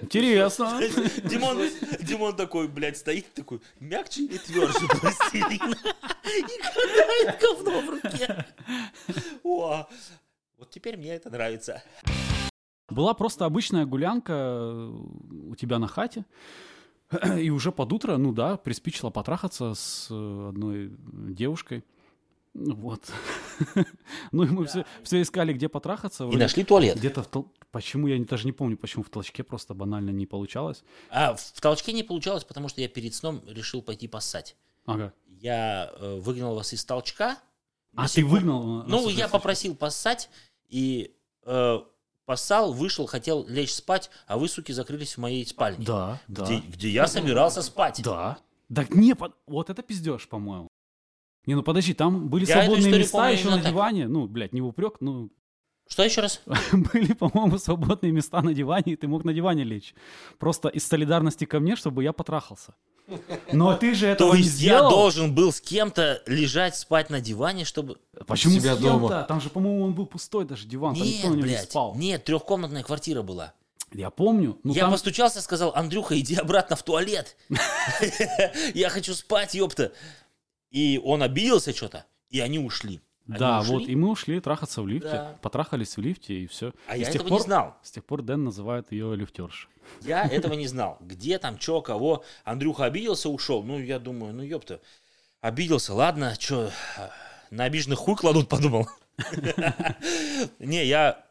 [0.02, 0.80] Интересно.
[1.24, 1.70] Димон,
[2.02, 5.76] Димон такой, блядь, стоит такой, мягче или тверже пластилина?
[6.26, 8.46] И катает говно в руке.
[9.44, 9.88] О,
[10.58, 11.84] вот теперь мне это нравится.
[12.90, 14.90] Была просто обычная гулянка э,
[15.52, 16.26] у тебя на хате.
[17.38, 21.84] И уже под утро, ну да, приспичило потрахаться с э, одной девушкой.
[22.54, 23.12] Ну Вот.
[24.32, 26.26] Ну и мы все, все искали, где потрахаться.
[26.26, 26.98] И нашли туалет.
[26.98, 30.26] Где-то в тол- Почему, я не- даже не помню, почему в толчке просто банально не
[30.28, 30.84] получалось.
[31.10, 34.56] А в толчке не получалось, потому что я перед сном решил пойти поссать.
[34.86, 35.14] Ага.
[35.28, 37.38] Я э, выгнал вас из толчка.
[37.96, 38.64] А ты выгнал?
[38.64, 40.30] нас Ну, я попросил поссать,
[40.70, 41.80] и э,
[42.26, 45.86] поссал, вышел, хотел лечь спать, а вы, суки, закрылись в моей спальне.
[45.86, 46.46] Да, да.
[46.46, 48.02] Где, где я собирался спать.
[48.04, 48.38] Да.
[48.70, 50.68] Да не, под- вот это пиздеж, по-моему.
[51.46, 53.72] Не, ну подожди, там были Я свободные места еще на так.
[53.72, 54.08] диване.
[54.08, 55.30] Ну, блядь, не упрек, ну,
[55.88, 56.42] Что еще раз?
[56.72, 59.94] были, по-моему, свободные места на диване, и ты мог на диване лечь.
[60.40, 62.76] Просто из солидарности ко мне, чтобы я потрахался.
[63.52, 64.90] Но ты же этого То не есть я сделал.
[64.90, 67.98] должен был с кем-то лежать, спать на диване, чтобы...
[68.28, 68.90] Почему себя с кем-то?
[69.08, 69.24] дома.
[69.24, 71.70] Там же, по-моему, он был пустой даже диван, там никто на Нет, нем не блядь,
[71.72, 71.96] спал.
[71.96, 73.54] нет, трехкомнатная квартира была.
[73.92, 74.58] Я помню.
[74.64, 74.92] Ну, я там...
[74.92, 77.36] постучался, сказал, Андрюха, иди обратно в туалет.
[78.74, 79.92] Я хочу спать, ёпта.
[80.72, 83.02] И он обиделся что-то, и они ушли.
[83.28, 85.38] Они Да, ушли, вот, и мы ушли трахаться в лифте, Да.
[85.42, 86.74] потрахались в лифте, и все.
[86.88, 87.78] А и я с тех этого пор, не знал.
[87.82, 89.70] С тех пор Дэн называет ее лифтерш.
[90.02, 90.98] Я этого не знал.
[91.00, 92.24] Где там, чё, кого.
[92.44, 93.64] Андрюха обиделся, ушел.
[93.64, 94.82] Ну, я думаю, ну, ёпта.
[95.40, 96.70] Обиделся, ладно, чё,
[97.50, 98.88] на обиженных хуй кладут, подумал.
[100.60, 101.26] Не, я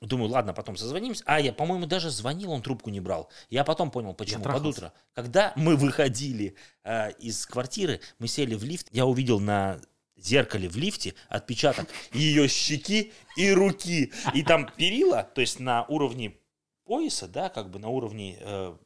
[0.00, 1.22] думаю, ладно, потом созвонимся.
[1.26, 3.30] А, я, по-моему, даже звонил, он трубку не брал.
[3.50, 4.44] Я потом понял, почему.
[4.44, 4.92] Под утро.
[5.14, 9.78] Когда мы выходили э, из квартиры, мы сели в лифт, я увидел на
[10.16, 14.12] зеркале в лифте отпечаток ее щеки и руки.
[14.34, 16.36] И там перила, то есть на уровне
[16.84, 18.76] пояса, да, как бы на уровне э,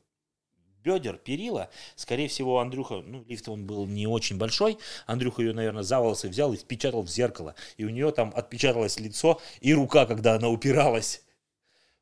[0.83, 1.71] бедер, перила.
[1.97, 4.79] Скорее всего, Андрюха, ну, лифт он был не очень большой.
[5.07, 7.55] Андрюха ее, наверное, за волосы взял и впечатал в зеркало.
[7.77, 11.23] И у нее там отпечаталось лицо и рука, когда она упиралась.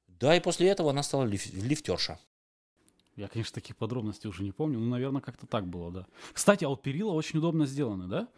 [0.08, 2.18] Да, и после этого она стала лиф- лифтерша.
[3.16, 6.06] Я, конечно, таких подробностей уже не помню, но, наверное, как-то так было, да.
[6.34, 8.28] Кстати, а вот перила очень удобно сделаны, да?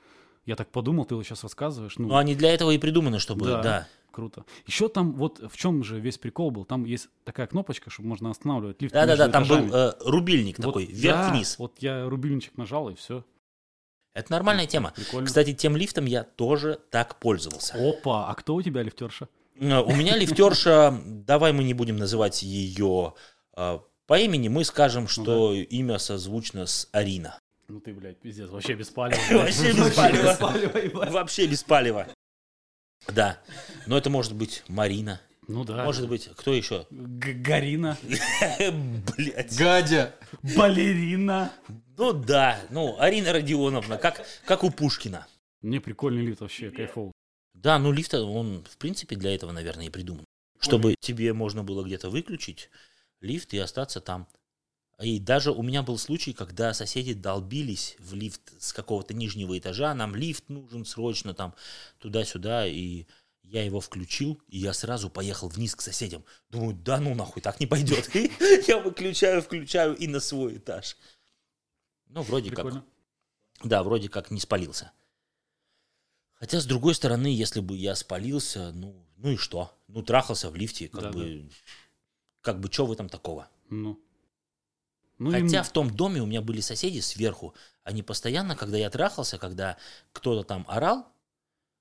[0.48, 1.98] Я так подумал, ты вот сейчас рассказываешь.
[1.98, 3.62] Ну, Ну, они для этого и придуманы, чтобы, Да.
[3.62, 3.88] да.
[4.10, 4.46] круто.
[4.66, 8.30] Еще там, вот в чем же весь прикол был, там есть такая кнопочка, чтобы можно
[8.30, 11.58] останавливать лифт Да-да-да, там был э, рубильник Вот, такой, да, вверх-вниз.
[11.58, 13.26] вот я рубильничек нажал, и все.
[14.14, 14.92] Это нормальная тема.
[14.96, 15.26] Прикольно.
[15.26, 17.74] Кстати, тем лифтом я тоже так пользовался.
[17.76, 19.28] Опа, а кто у тебя лифтерша?
[19.60, 23.12] Э, У меня лифтерша, давай мы не будем называть ее
[23.54, 27.38] э, по имени, мы скажем, что имя созвучно с Арина.
[27.70, 29.20] Ну ты, блядь, пиздец, вообще без палева.
[29.30, 31.10] Вообще без палева.
[31.10, 32.08] Вообще без палева.
[33.08, 33.38] Да.
[33.86, 35.20] Но это может быть Марина.
[35.48, 35.84] Ну да.
[35.84, 36.86] Может быть, кто еще?
[36.90, 37.98] Гарина.
[39.16, 39.58] Блять.
[39.58, 40.14] Гадя.
[40.56, 41.52] Балерина.
[41.98, 42.58] Ну да.
[42.70, 45.26] Ну, Арина Родионовна, как, как у Пушкина.
[45.60, 47.12] Мне прикольный лифт вообще, кайфово.
[47.52, 50.24] Да, ну лифт, он, в принципе, для этого, наверное, и придуман.
[50.58, 52.70] Чтобы тебе можно было где-то выключить
[53.20, 54.26] лифт и остаться там.
[55.00, 59.94] И даже у меня был случай, когда соседи долбились в лифт с какого-то нижнего этажа,
[59.94, 61.54] нам лифт нужен срочно там
[62.00, 63.06] туда-сюда, и
[63.42, 66.24] я его включил, и я сразу поехал вниз к соседям.
[66.50, 68.10] Думаю, да ну нахуй, так не пойдет.
[68.68, 70.98] Я выключаю, включаю и на свой этаж.
[72.08, 72.84] Ну, вроде как.
[73.64, 74.92] Да, вроде как не спалился.
[76.34, 79.76] Хотя, с другой стороны, если бы я спалился, ну, ну и что?
[79.88, 81.50] Ну, трахался в лифте, как бы...
[82.40, 83.48] Как бы, что в этом такого?
[83.70, 84.00] Ну.
[85.18, 87.54] Ну, Хотя им- в том доме у меня были соседи сверху.
[87.82, 89.76] Они постоянно, когда я трахался, когда
[90.12, 91.12] кто-то там орал,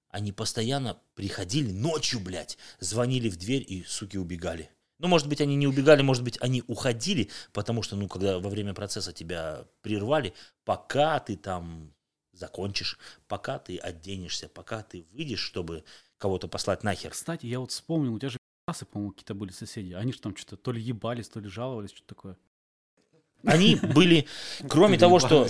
[0.09, 4.71] они постоянно приходили ночью, блядь, звонили в дверь и, суки, убегали.
[4.99, 8.49] Ну, может быть, они не убегали, может быть, они уходили, потому что, ну, когда во
[8.49, 10.33] время процесса тебя прервали,
[10.65, 11.93] пока ты там
[12.33, 12.97] закончишь,
[13.27, 15.83] пока ты оденешься, пока ты выйдешь, чтобы
[16.17, 17.11] кого-то послать нахер.
[17.11, 19.93] Кстати, я вот вспомнил, у тебя же пи***сы, по-моему, какие-то были соседи.
[19.93, 22.37] Они же там что-то то ли ебались, то ли жаловались, что-то такое.
[23.43, 24.27] Они были,
[24.67, 25.47] кроме того, что,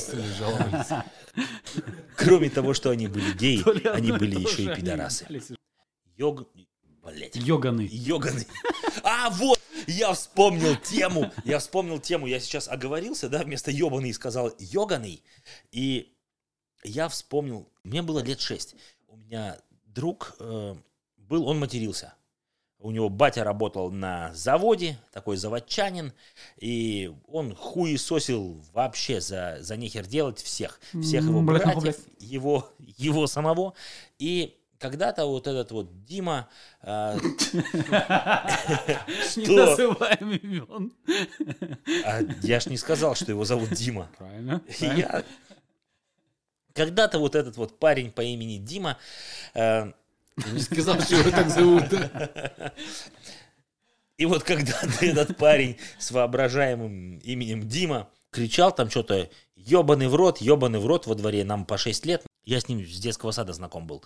[2.16, 5.26] кроме того, что они были геи, они были еще и пидорасы.
[6.18, 6.48] Йог...
[7.04, 7.36] Блять.
[7.36, 7.88] Йоганый.
[7.88, 8.48] Йоганый.
[9.04, 11.32] А, вот, я вспомнил тему.
[11.46, 12.28] Я вспомнил тему.
[12.28, 15.24] Я сейчас оговорился, да, вместо ебаный сказал йоганый.
[15.72, 16.14] И
[16.84, 18.76] я вспомнил, мне было лет шесть.
[19.08, 20.76] У меня друг э,
[21.16, 22.16] был, он матерился.
[22.80, 26.14] У него батя работал на заводе, такой заводчанин,
[26.58, 30.80] и он хуесосил вообще за, за нехер делать всех.
[31.02, 33.74] Всех его братьев, его, его самого.
[34.20, 36.48] И когда-то вот этот вот Дима,
[36.84, 37.18] э,
[39.36, 40.94] Не называем имен.
[42.06, 44.08] а я ж не сказал, что его зовут Дима.
[44.18, 44.62] Правильно.
[46.74, 49.00] Когда-то вот этот вот парень по имени Дима,
[50.46, 51.84] не сказал, что его так зовут.
[54.18, 60.40] и вот когда-то этот парень с воображаемым именем Дима кричал там что-то ебаный в рот,
[60.40, 62.26] ебаный в рот во дворе, нам по 6 лет.
[62.44, 64.04] Я с ним с детского сада знаком был.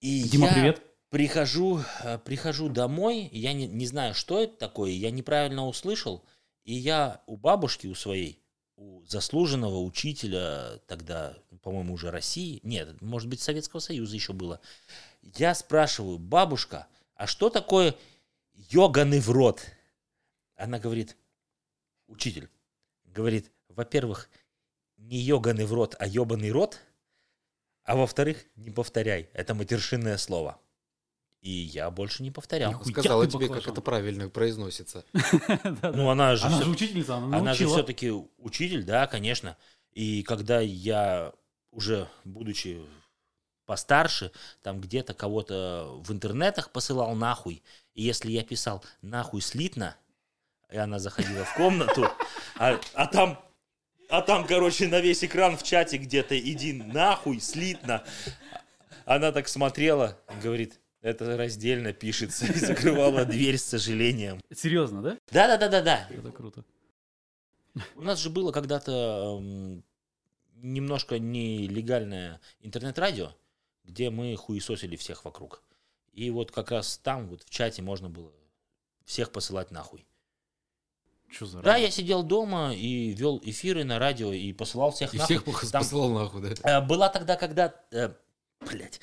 [0.00, 0.82] И Дима, я привет.
[1.10, 6.24] Прихожу, э, прихожу домой, я не, не знаю, что это такое, я неправильно услышал,
[6.64, 8.41] и я у бабушки, у своей,
[8.82, 14.60] у заслуженного учителя тогда, по-моему, уже России, нет, может быть, Советского Союза еще было,
[15.22, 17.94] я спрашиваю, бабушка, а что такое
[18.54, 19.62] йоганый в рот?
[20.56, 21.16] Она говорит,
[22.08, 22.48] учитель,
[23.04, 24.28] говорит, во-первых,
[24.96, 26.80] не йоганый в рот, а ебаный рот,
[27.84, 30.60] а во-вторых, не повторяй, это матершинное слово.
[31.42, 32.70] И я больше не повторял.
[32.70, 33.72] Нихуя Сказала тебе, как баклажан.
[33.72, 35.04] это правильно произносится.
[35.82, 39.56] Ну, она же, Она всё- же учительница, она она же все-таки учитель, да, конечно.
[39.92, 41.32] И когда я
[41.72, 42.80] уже, будучи
[43.66, 44.30] постарше,
[44.62, 47.62] там где-то кого-то в интернетах посылал нахуй,
[47.94, 49.96] и если я писал нахуй слитно,
[50.70, 52.08] и она заходила в комнату,
[52.56, 53.38] а, а там,
[54.08, 58.04] а там, короче, на весь экран в чате где-то иди нахуй слитно,
[59.06, 64.40] она так смотрела, говорит, это раздельно пишется, и закрывала дверь с сожалением.
[64.54, 65.18] Серьезно, да?
[65.30, 66.08] Да-да-да-да-да.
[66.10, 66.64] Это круто.
[67.96, 69.82] У нас же было когда-то эм,
[70.56, 73.32] немножко нелегальное интернет-радио,
[73.84, 75.62] где мы хуесосили всех вокруг.
[76.12, 78.30] И вот как раз там, вот в чате можно было
[79.04, 80.04] всех посылать нахуй.
[81.30, 81.86] Что за Да, радио?
[81.86, 85.38] я сидел дома и вел эфиры на радио и посылал всех И нахуй.
[85.38, 86.78] всех послал нахуй, да?
[86.78, 87.74] э, была тогда, когда...
[87.90, 88.12] Э,
[88.60, 89.00] блядь.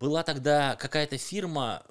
[0.00, 1.84] Была тогда какая-то фирма,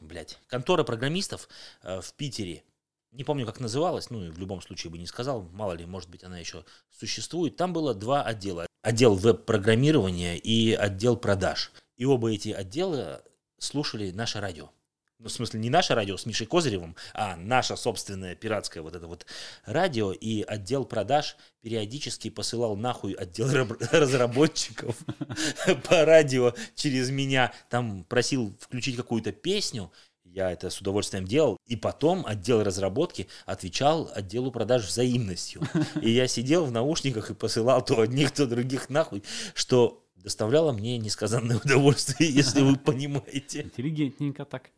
[0.00, 1.48] блядь, контора программистов
[1.82, 2.62] э, в Питере.
[3.10, 6.08] Не помню, как называлась, ну, и в любом случае бы не сказал, мало ли, может
[6.08, 6.64] быть, она еще
[6.96, 7.56] существует.
[7.56, 8.68] Там было два отдела.
[8.82, 11.72] Отдел веб-программирования и отдел продаж.
[11.96, 13.24] И оба эти отдела
[13.58, 14.70] слушали наше радио.
[15.20, 19.06] Ну, в смысле, не наше радио с Мишей Козыревым, а наше собственное пиратское вот это
[19.06, 19.26] вот
[19.66, 20.12] радио.
[20.12, 24.96] И отдел продаж периодически посылал нахуй отдел раб- разработчиков
[25.88, 27.52] по радио через меня.
[27.68, 29.92] Там просил включить какую-то песню.
[30.24, 31.58] Я это с удовольствием делал.
[31.66, 35.60] И потом отдел разработки отвечал отделу продаж взаимностью.
[36.00, 40.98] И я сидел в наушниках и посылал то одних, то других нахуй, что доставляла мне
[40.98, 43.62] несказанное удовольствие, если вы понимаете.
[43.62, 44.70] Интеллигентненько так.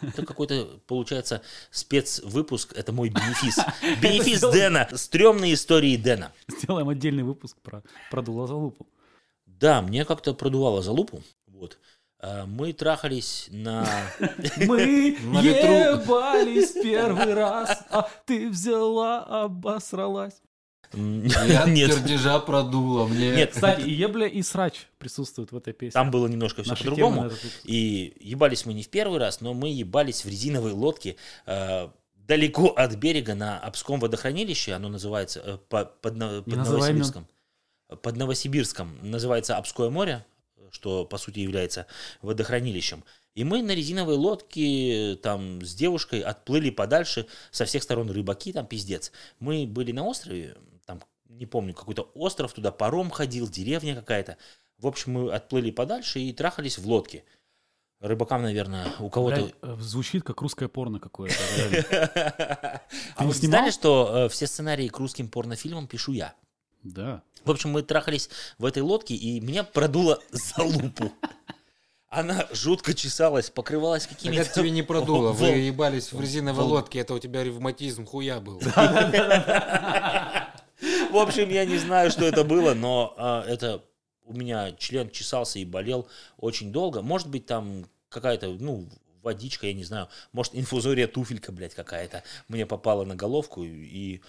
[0.00, 2.72] Это какой-то, получается, спецвыпуск.
[2.74, 3.58] Это мой бенефис.
[4.02, 4.88] Бенефис Дэна.
[4.94, 6.32] Стрёмные истории Дэна.
[6.48, 8.86] Сделаем отдельный выпуск про, про дуло за лупу.
[9.46, 11.22] Да, мне как-то продувало за лупу.
[11.46, 11.78] Вот.
[12.18, 13.86] А, Мы трахались на...
[14.56, 20.40] Мы ебались первый раз, а ты взяла, обосралась.
[20.92, 23.06] Я Нет, пердежа продуло.
[23.06, 23.30] Мне...
[23.30, 25.92] нет, Кстати, и ебля, и срач присутствуют в этой песне.
[25.92, 27.30] там было немножко все Наши по-другому.
[27.64, 31.16] И ебались мы не в первый раз, но мы ебались в резиновой лодке
[31.46, 34.72] э, далеко от берега на Обском водохранилище.
[34.72, 36.46] Оно называется э, по- под, под.
[36.46, 37.26] Новосибирском.
[38.02, 40.24] Под Новосибирском называется Обское море,
[40.74, 41.86] что по сути является
[42.20, 43.04] водохранилищем.
[43.34, 48.66] И мы на резиновой лодке там с девушкой отплыли подальше, со всех сторон рыбаки, там
[48.66, 49.12] пиздец.
[49.40, 50.56] Мы были на острове,
[50.86, 54.36] там, не помню, какой-то остров, туда паром ходил, деревня какая-то.
[54.78, 57.24] В общем, мы отплыли подальше и трахались в лодке.
[58.00, 59.50] Рыбакам, наверное, у кого-то...
[59.62, 61.36] Э, звучит как русское порно какое-то.
[63.16, 66.34] А вы знали, что э, все сценарии к русским порнофильмам пишу я?
[66.84, 67.22] Да.
[67.44, 71.10] В общем, мы трахались в этой лодке, и меня продуло за лупу.
[72.08, 74.42] Она жутко чесалась, покрывалась Так какими-то...
[74.42, 75.32] это тебе не продуло.
[75.36, 77.00] Вы ебались в резиновой лодке.
[77.00, 78.60] Это у тебя ревматизм хуя был.
[81.10, 83.82] В общем, я не знаю, что это было, но а, это
[84.24, 87.02] у меня член чесался и болел очень долго.
[87.02, 88.88] Может быть, там какая-то, ну,
[89.22, 90.08] водичка, я не знаю.
[90.32, 94.20] Может, инфузория туфелька, блядь, какая-то мне попала на головку, и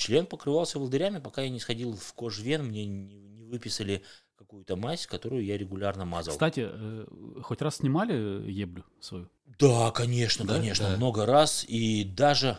[0.00, 4.02] член покрывался волдырями, пока я не сходил в кожвен, мне не, выписали
[4.36, 6.32] какую-то мазь, которую я регулярно мазал.
[6.32, 7.06] Кстати, э,
[7.42, 9.28] хоть раз снимали еблю свою?
[9.58, 10.54] Да, конечно, Да?
[10.54, 10.96] конечно, Да.
[10.96, 11.64] много раз.
[11.68, 12.58] И даже,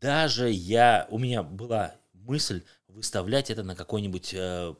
[0.00, 4.74] даже я, у меня была мысль выставлять это на какой-нибудь э,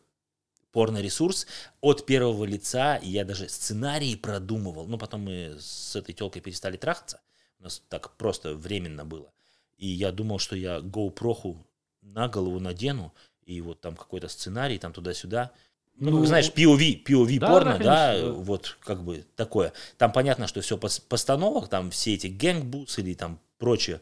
[0.73, 1.47] порно-ресурс
[1.83, 2.97] от первого лица.
[2.97, 4.87] И я даже сценарий продумывал.
[4.87, 7.21] Но потом мы с этой телкой перестали трахаться.
[7.59, 9.31] У нас так просто временно было.
[9.77, 11.57] И я думал, что я GoPro
[12.03, 13.13] на голову надену.
[13.45, 15.53] И вот там какой-то сценарий, там туда-сюда.
[15.97, 19.73] Ну, как знаешь, POV, POV Да, порно, да, да, вот как бы такое.
[19.99, 24.01] Там понятно, что все постановок, там все эти гэнгбус или там прочее,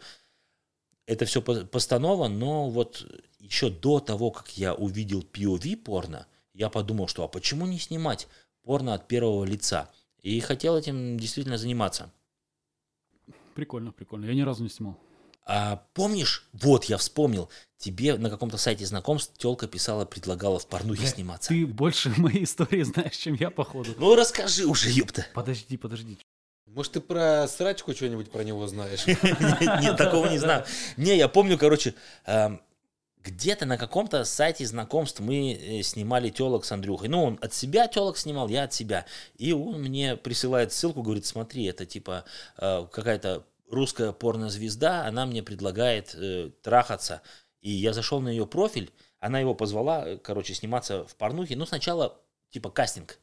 [1.06, 3.04] это все постанова, но вот
[3.40, 8.28] еще до того, как я увидел POV порно, я подумал, что а почему не снимать
[8.62, 9.90] порно от первого лица?
[10.22, 12.12] И хотел этим действительно заниматься.
[13.54, 14.26] Прикольно, прикольно.
[14.26, 14.98] Я ни разу не снимал.
[15.48, 21.06] А помнишь, вот я вспомнил, тебе на каком-то сайте знакомств телка писала, предлагала в порнухе
[21.06, 21.48] сниматься.
[21.48, 23.94] Ты больше моей истории знаешь, чем я, походу.
[23.96, 25.26] Ну расскажи уже, ёпта.
[25.32, 26.18] Подожди, подожди.
[26.66, 29.06] Может, ты про срачку что-нибудь про него знаешь?
[29.82, 30.66] Нет, такого не знаю.
[30.98, 31.94] Не, я помню, короче,
[32.26, 32.61] эм,
[33.24, 37.08] где-то на каком-то сайте знакомств мы э, снимали телок с Андрюхой.
[37.08, 39.06] Ну, он от себя телок снимал, я от себя.
[39.38, 42.24] И он мне присылает ссылку, говорит, смотри, это типа
[42.58, 47.22] э, какая-то русская порнозвезда, она мне предлагает э, трахаться.
[47.61, 51.57] И я зашел на ее профиль, она его позвала, э, короче, сниматься в порнухе.
[51.57, 53.18] Ну, сначала типа кастинг.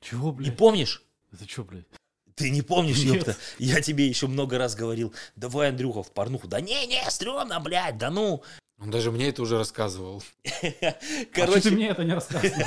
[0.00, 0.56] Чего, Не блядь?
[0.56, 1.02] помнишь?
[1.32, 1.86] Это что, блядь?
[2.34, 3.16] Ты не помнишь, Нет.
[3.16, 3.36] ёпта?
[3.58, 6.48] Я тебе еще много раз говорил, давай, Андрюха, в порнуху.
[6.48, 8.42] Да не-не, стрёмно, блядь, да ну.
[8.80, 10.22] Он даже мне это уже рассказывал.
[10.44, 12.66] А что ты Короче, мне это не рассказывал?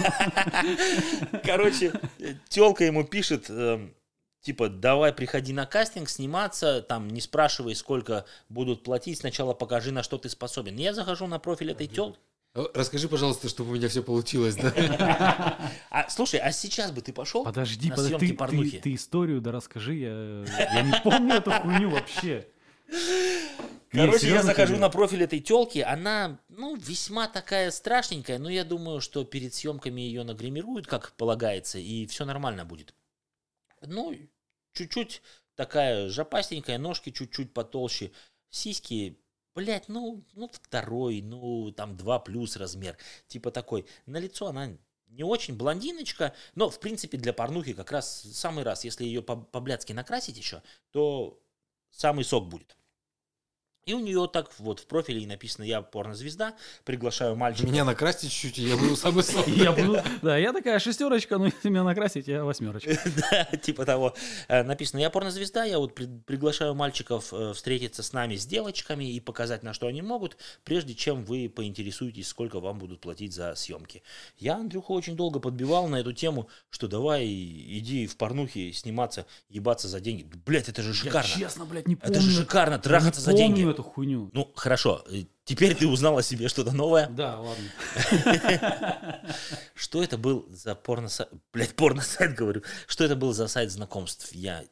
[1.44, 1.92] короче,
[2.48, 3.94] телка ему пишет, эм,
[4.48, 10.04] типа, давай приходи на кастинг, сниматься, там, не спрашивай, сколько будут платить, сначала покажи, на
[10.04, 10.78] что ты способен.
[10.78, 12.18] Я захожу на профиль этой телки.
[12.56, 15.60] Э, Расскажи, пожалуйста, чтобы у меня все получилось, да?
[15.90, 18.72] А, слушай, а сейчас бы ты пошел Подожди, на подожди, съемки ты, порнухи?
[18.78, 22.48] ты, ты историю да расскажи, я, я не помню эту хуйню вообще.
[23.92, 29.02] Короче, я захожу на профиль этой телки, она, ну, весьма такая страшненькая, но я думаю,
[29.02, 32.94] что перед съемками ее нагримируют, как полагается, и все нормально будет.
[33.82, 34.16] Ну,
[34.78, 35.22] чуть-чуть
[35.56, 38.12] такая жопастенькая, ножки чуть-чуть потолще,
[38.50, 39.20] сиськи,
[39.56, 43.86] блять, ну, ну, второй, ну, там, два плюс размер, типа такой.
[44.06, 48.84] На лицо она не очень блондиночка, но, в принципе, для порнухи как раз самый раз,
[48.86, 50.62] если ее по- по-блядски накрасить еще,
[50.92, 51.42] то
[51.90, 52.78] самый сок будет.
[53.88, 57.68] И у нее так вот в профиле и написано «Я порнозвезда, приглашаю мальчика».
[57.68, 59.24] Меня накрасить чуть-чуть, я буду самый.
[59.48, 63.00] Я буду, да, я такая шестерочка, но если меня накрасить, я восьмерочка.
[63.32, 64.14] Да, типа того.
[64.50, 69.10] Э, Написано «Я порнозвезда, я вот при- приглашаю мальчиков э, встретиться с нами, с девочками
[69.10, 70.36] и показать, на что они могут,
[70.66, 74.04] прежде чем вы поинтересуетесь, сколько вам будут платить за съемки».
[74.38, 79.88] Я Андрюху очень долго подбивал на эту тему, что давай иди в порнухе сниматься, ебаться
[79.88, 80.28] за деньги.
[80.46, 81.30] Блять, это же шикарно.
[81.30, 82.12] честно, блядь, не помню.
[82.18, 83.77] Это же шикарно, трахаться за деньги.
[83.78, 84.30] Эту хуйню.
[84.34, 85.04] Ну, хорошо.
[85.10, 87.08] э, Теперь ты узнал о себе что-то новое.
[87.10, 87.64] Да, ладно.
[89.76, 91.30] Что это был за порно-сайт?
[91.54, 92.64] Блять, порно-сайт говорю.
[92.88, 94.34] Что это был за сайт знакомств?
[94.34, 94.64] Я...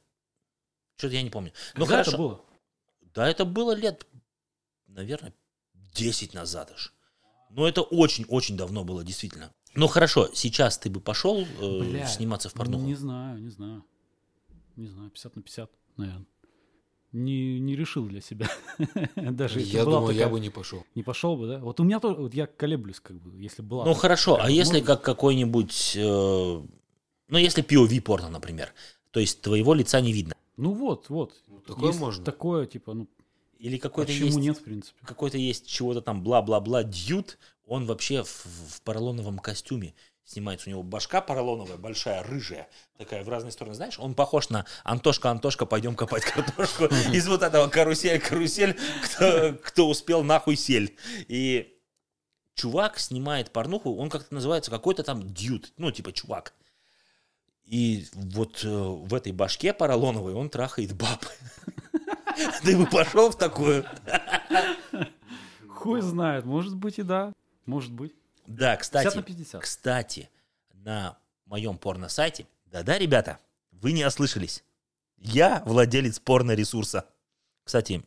[0.98, 1.54] Что-то я не помню.
[1.76, 2.12] Ну, хорошо.
[2.12, 2.42] это было?
[3.14, 4.06] Да, это было лет,
[4.88, 5.34] наверное,
[5.94, 6.94] 10 назад аж.
[7.50, 9.54] Но это очень-очень давно было, действительно.
[9.76, 12.84] Ну, хорошо, сейчас ты бы пошел э, Бля, сниматься в порнуху?
[12.84, 13.86] Не знаю, не знаю.
[14.76, 16.26] Не знаю, 50 на 50, наверное.
[17.16, 18.50] Не, не решил для себя.
[19.16, 20.84] Даже если Я была думаю, я такая- бы не пошел.
[20.96, 21.60] Не пошел бы, да?
[21.60, 23.86] Вот у меня тоже, вот я колеблюсь, как бы, если была.
[23.86, 25.94] Ну, такая- хорошо, а если как какой-нибудь...
[25.96, 26.62] э,
[27.30, 28.74] ну, если POV порно, например.
[29.12, 30.36] То есть твоего лица не видно.
[30.58, 31.32] Ну вот, вот.
[31.66, 32.26] такое Есть можно.
[32.26, 33.08] Такое, типа, ну,
[33.60, 34.38] Или какой-то почему есть...
[34.40, 35.00] нет, в принципе?
[35.06, 37.38] Какой-то есть чего-то там бла-бла-бла дьют.
[37.66, 39.94] Он вообще в, в поролоновом костюме
[40.26, 40.70] снимается.
[40.70, 42.68] У него башка поролоновая, большая, рыжая.
[42.98, 43.76] Такая в разные стороны.
[43.76, 46.86] Знаешь, он похож на Антошка, Антошка, пойдем копать картошку.
[47.14, 50.98] Из вот этого карусель, карусель, кто, кто успел нахуй сель.
[51.28, 51.78] И
[52.56, 56.54] чувак снимает порнуху, он как-то называется, какой-то там дьют, ну, типа чувак.
[57.66, 61.26] И вот э, в этой башке поролоновой он трахает баб.
[62.64, 63.86] Ты бы пошел в такую?
[65.70, 67.34] Хуй знает, может быть и да,
[67.66, 68.14] может быть.
[68.48, 69.62] Да, 50 кстати, на 50.
[69.62, 70.30] кстати,
[70.74, 73.40] на моем порно-сайте, да-да, ребята,
[73.72, 74.64] вы не ослышались.
[75.18, 77.06] Я владелец порно-ресурса.
[77.64, 78.04] Кстати,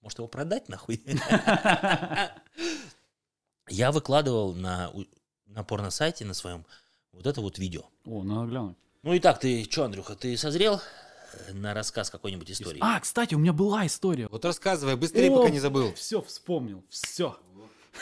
[0.00, 1.02] может его продать нахуй?
[3.68, 4.92] Я выкладывал на,
[5.46, 6.64] на порно-сайте на своем
[7.12, 7.82] вот это вот видео.
[8.04, 8.76] О, надо глянуть.
[9.02, 10.80] Ну и так, ты что, Андрюха, ты созрел
[11.52, 12.78] на рассказ какой-нибудь истории?
[12.80, 14.28] А, кстати, у меня была история.
[14.28, 15.92] Вот рассказывай, быстрее, пока не забыл.
[15.94, 17.38] Все, вспомнил, все.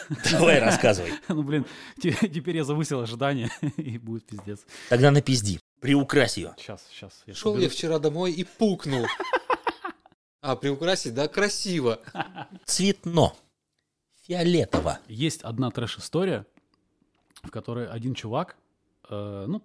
[0.31, 1.13] Давай рассказывай.
[1.29, 1.67] Ну, блин,
[2.01, 4.61] те- теперь я завысил ожидания, и будет пиздец.
[4.89, 5.61] Тогда напизди.
[5.81, 6.55] Приукрась ее.
[6.57, 7.23] Сейчас, сейчас.
[7.27, 9.07] Я Шел я вчера домой и пукнул.
[10.41, 12.01] А, приукрасить, да, красиво.
[12.65, 13.35] Цветно.
[14.27, 14.99] Фиолетово.
[15.09, 16.47] Есть одна трэш-история,
[17.43, 18.57] в которой один чувак,
[19.11, 19.63] э, ну,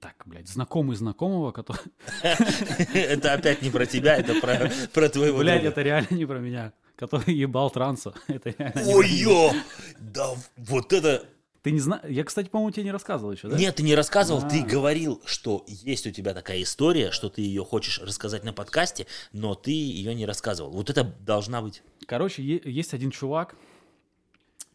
[0.00, 1.82] так, блядь, знакомый знакомого, который...
[2.22, 6.72] Это опять не про тебя, это про, про твоего Блядь, это реально не про меня.
[7.02, 8.14] Который ебал транса.
[8.28, 9.16] Это реально не про Ой, меня.
[9.22, 9.50] ё!
[9.98, 11.26] Да вот это...
[11.62, 12.04] Ты не знаешь...
[12.08, 13.56] Я, кстати, по-моему, тебе не рассказывал еще, да?
[13.58, 14.64] Нет, ты не рассказывал, ты А.
[14.64, 19.56] говорил, что есть у тебя такая история, что ты ее хочешь рассказать на подкасте, но
[19.56, 20.70] ты ее не рассказывал.
[20.70, 21.82] Вот это должна быть.
[22.06, 23.56] Короче, есть один чувак,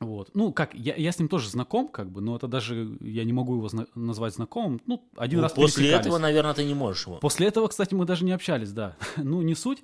[0.02, 0.30] вот.
[0.34, 3.34] Ну, как, я, я с ним тоже знаком, как бы, но это даже, я не
[3.34, 4.82] могу его зна- назвать знакомым.
[4.86, 7.18] Ну, один Ну, раз после этого, наверное, ты не можешь его.
[7.18, 8.96] После этого, кстати, мы даже не общались, да.
[9.18, 9.80] ну, не суть.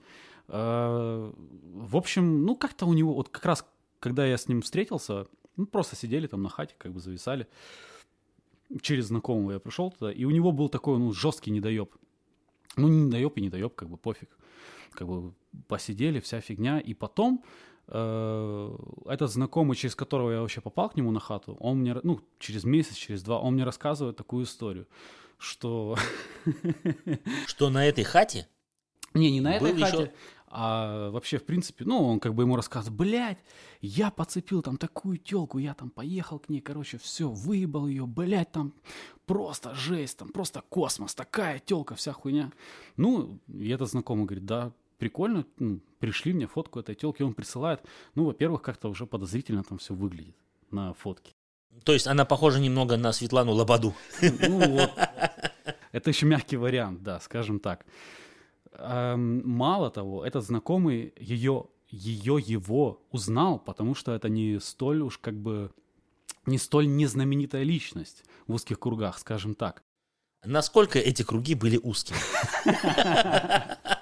[0.47, 1.31] Э,
[1.73, 3.65] В общем, ну, как-то у него, вот как раз,
[3.99, 5.27] когда я с ним встретился,
[5.57, 7.47] ну, просто сидели там на хате, как бы зависали.
[8.81, 11.95] Через знакомого я пришел туда, и у него был такой, ну, жесткий недоеб.
[12.75, 14.29] Ну, не недоеб и недоеб, как бы пофиг.
[14.91, 15.33] Как бы
[15.67, 16.79] посидели, вся фигня.
[16.79, 17.43] И потом
[17.87, 22.19] э, этот знакомый, через которого я вообще попал к нему на хату, он мне, ну,
[22.39, 24.87] через месяц, через два, он мне рассказывает такую историю,
[25.37, 25.95] что
[27.47, 28.47] Что на этой хате
[29.13, 30.11] Не, не на этой Был хате, еще-
[30.55, 33.39] а вообще, в принципе, ну, он как бы ему рассказывает, блядь,
[33.81, 38.51] я подцепил там такую телку, я там поехал к ней, короче, все, выебал ее, блядь,
[38.51, 38.71] там
[39.25, 42.51] просто жесть, там просто космос, такая телка, вся хуйня.
[42.97, 47.81] Ну, и этот знакомый говорит, да, прикольно, ну, пришли мне фотку этой телки, он присылает.
[48.13, 50.35] Ну, во-первых, как-то уже подозрительно там все выглядит
[50.69, 51.33] на фотке.
[51.83, 53.95] То есть она похожа немного на Светлану Лободу.
[54.21, 54.91] Ну вот.
[55.91, 57.87] Это еще мягкий вариант, да, скажем так.
[58.77, 65.17] Эм, Мало того, этот знакомый ее, ее его узнал, потому что это не столь уж
[65.17, 65.71] как бы
[66.45, 69.83] не столь незнаменитая личность в узких кругах, скажем так.
[70.43, 72.17] Насколько эти круги были узкими?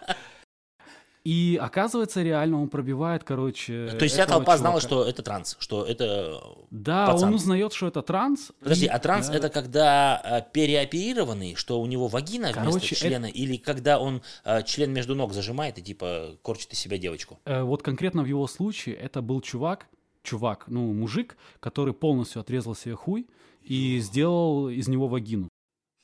[1.24, 3.90] И оказывается, реально он пробивает, короче.
[3.98, 4.88] То есть вся толпа знала, чувака.
[4.88, 6.42] что это транс, что это...
[6.72, 7.30] Да, пацан.
[7.30, 8.52] он узнает, что это транс.
[8.60, 12.96] Подожди, и- а транс да, это когда а, переоперированный, что у него вагина вместо Короче,
[12.96, 17.40] члена, или когда он а, член между ног зажимает и типа корчит из себя девочку?
[17.46, 19.88] Э, вот конкретно в его случае это был чувак,
[20.24, 23.28] чувак, ну, мужик, который полностью отрезал себе хуй
[23.62, 25.50] и сделал из него вагину.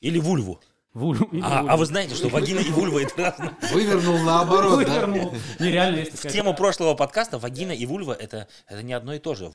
[0.00, 0.60] Или вульву?
[0.94, 1.28] Вульву.
[1.42, 3.56] А, а вы знаете, что вагина и вульва это разное?
[3.72, 5.06] Вывернул наоборот, да?
[5.06, 5.34] Вывернул.
[5.60, 9.34] Нереально есть В тему прошлого подкаста вагина и вульва это, это не одно и то
[9.34, 9.52] же.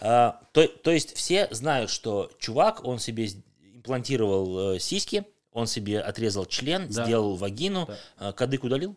[0.00, 3.28] А, то, то есть все знают, что чувак, он себе
[3.74, 7.04] имплантировал э, сиськи, он себе отрезал член, Да.
[7.04, 7.98] сделал вагину, Да.
[8.18, 8.96] а, кадык удалил.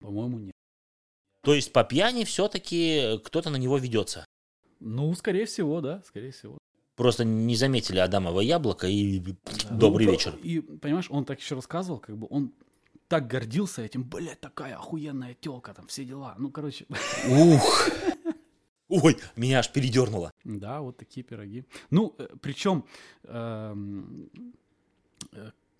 [0.00, 0.52] По-моему, нет.
[1.42, 4.24] То есть по пьяни все-таки кто-то на него ведется.
[4.80, 6.58] Ну, скорее всего, да, скорее всего.
[6.96, 9.22] Просто не заметили Адамово яблоко и
[9.70, 10.34] добрый Ну, вечер.
[10.42, 12.52] И, понимаешь, он так еще рассказывал, как бы он
[13.08, 16.34] так гордился этим, блядь, такая охуенная телка, там все дела.
[16.38, 16.86] Ну, короче,
[17.28, 17.88] Ух.
[18.88, 20.30] Ой, меня аж передернуло.
[20.44, 21.64] да, вот такие пироги.
[21.90, 22.84] Ну, причем,
[23.24, 24.30] эм,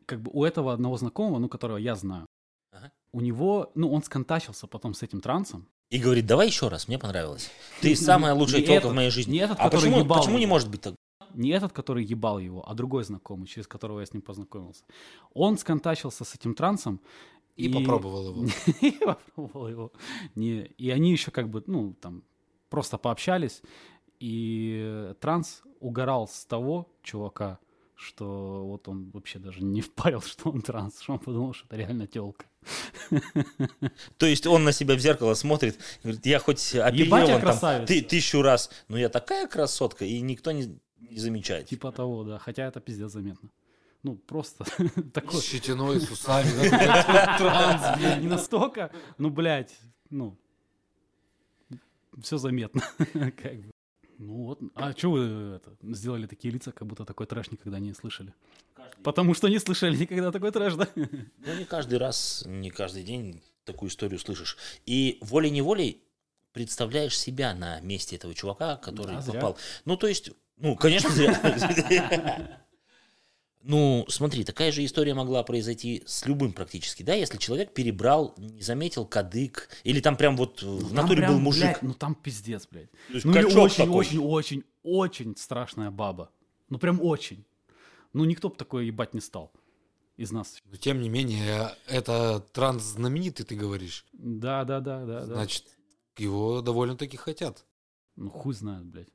[0.06, 2.26] как бы у этого одного знакомого, ну, которого я знаю,
[2.72, 2.92] Ага.
[3.12, 5.66] у него, ну, он сконтачился потом с этим трансом.
[5.90, 7.48] И говорит, давай еще раз, мне понравилось.
[7.80, 9.32] Ты самая лучшая телка в моей жизни.
[9.34, 10.94] не этот, а почему, почему не может быть так?
[11.34, 14.84] Не этот, который ебал его, а другой знакомый, через которого я с ним познакомился.
[15.34, 17.00] Он сконтачился с этим трансом.
[17.56, 18.46] И попробовал его.
[18.80, 19.92] И попробовал его.
[20.34, 22.22] Не, и они еще как бы, ну, там,
[22.68, 23.62] просто пообщались.
[24.20, 27.58] И транс угорал с того чувака,
[27.94, 31.76] что вот он вообще даже не впарил, что он транс, что он подумал, что это
[31.76, 32.46] реально телка.
[34.18, 38.42] То есть он на себя в зеркало смотрит, говорит, я хоть я там ты, тысячу
[38.42, 41.68] раз, но я такая красотка, и никто не, не замечает.
[41.68, 42.38] Типа того, да.
[42.38, 43.50] Хотя это пиздец заметно.
[44.02, 44.64] Ну, просто
[45.12, 45.40] такой.
[45.40, 46.48] С щетиной, с усами.
[46.70, 48.20] да, Транс, блин.
[48.20, 49.76] Не настолько, ну, блядь,
[50.10, 50.36] ну,
[52.22, 52.82] все заметно.
[53.12, 53.70] как бы.
[54.18, 55.20] Ну вот, а что вы
[55.56, 58.32] это, сделали такие лица, как будто такой трэш никогда не слышали?
[59.02, 60.88] Потому что не слышали никогда такой трэш, да?
[60.94, 64.56] Ну, не каждый раз, не каждый день такую историю слышишь.
[64.86, 66.02] И волей-неволей
[66.52, 69.34] представляешь себя на месте этого чувака, который Да, зря.
[69.34, 69.58] попал.
[69.84, 72.60] Ну, то есть, ну, конечно, зря.
[73.62, 78.62] Ну, смотри, такая же история могла произойти с любым практически, да, если человек перебрал, не
[78.62, 81.62] заметил кадык, или там прям вот в Там натуре прям, был мужик.
[81.64, 82.90] блядь, ну там пиздец, блядь.
[83.08, 83.96] То есть Ну или качок очень, такой.
[83.96, 86.30] очень, очень, очень страшная баба.
[86.68, 87.44] Ну прям очень.
[88.12, 89.50] Ну никто бы такое ебать не стал
[90.16, 90.62] из нас.
[90.70, 94.06] Но тем не менее, это транс знаменитый, ты говоришь.
[94.12, 95.34] Да, да, да, да, да.
[95.34, 95.64] Значит,
[96.16, 97.64] его довольно-таки хотят.
[98.14, 99.08] Ну хуй знает, блядь.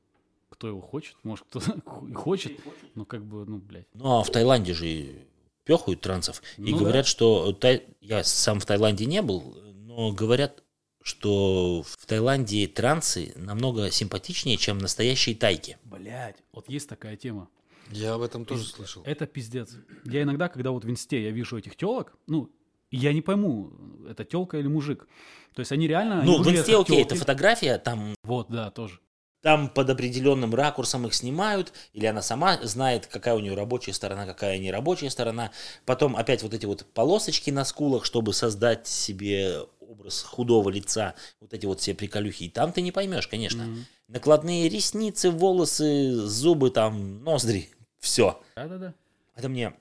[0.62, 2.52] Кто его хочет, может кто-то и хочет,
[2.94, 3.88] но как бы, ну, блядь.
[3.94, 5.26] Ну, а в Таиланде же
[5.64, 6.40] пехают трансов.
[6.56, 7.52] И Ну говорят, что...
[7.52, 10.62] Тай- Я сам в Таиланде не был, но говорят,
[11.02, 15.78] что в Таиланде трансы намного симпатичнее, чем настоящие тайки.
[15.82, 17.48] Блядь, вот есть такая тема.
[17.90, 19.02] Я об этом тоже слышал.
[19.04, 19.74] Это пиздец.
[20.04, 22.52] Я иногда, когда вот в инсте я вижу этих телок, ну,
[22.92, 23.72] я не пойму,
[24.08, 25.08] это телка или мужик.
[25.54, 26.20] То есть они реально...
[26.20, 27.20] они Ну, в выглядят инсте окей, это тёлки.
[27.20, 29.00] фотография, там, Вот, да, тоже.
[29.42, 34.24] Там под определенным ракурсом их снимают, или она сама знает, какая у нее рабочая сторона,
[34.24, 35.50] какая не рабочая сторона.
[35.84, 41.52] Потом опять вот эти вот полосочки на скулах, чтобы создать себе образ худого лица, вот
[41.52, 42.44] эти вот все приколюхи.
[42.44, 43.64] И там ты не поймешь, конечно.
[43.64, 43.84] Мгм.
[44.06, 47.68] Накладные ресницы, волосы, зубы, там, ноздри.
[47.98, 48.40] Все.
[48.54, 48.94] Да-да-да.
[49.34, 49.74] Это мне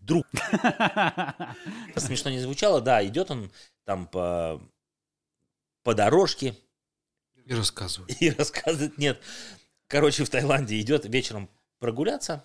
[0.00, 0.26] друг.
[1.96, 3.50] Смешно не звучало, да, идет он
[3.84, 4.60] там по,
[5.82, 6.54] по дорожке
[7.46, 8.12] И рассказывай.
[8.20, 9.20] и рассказывает, нет.
[9.88, 12.44] Короче, в Таиланде идет вечером прогуляться,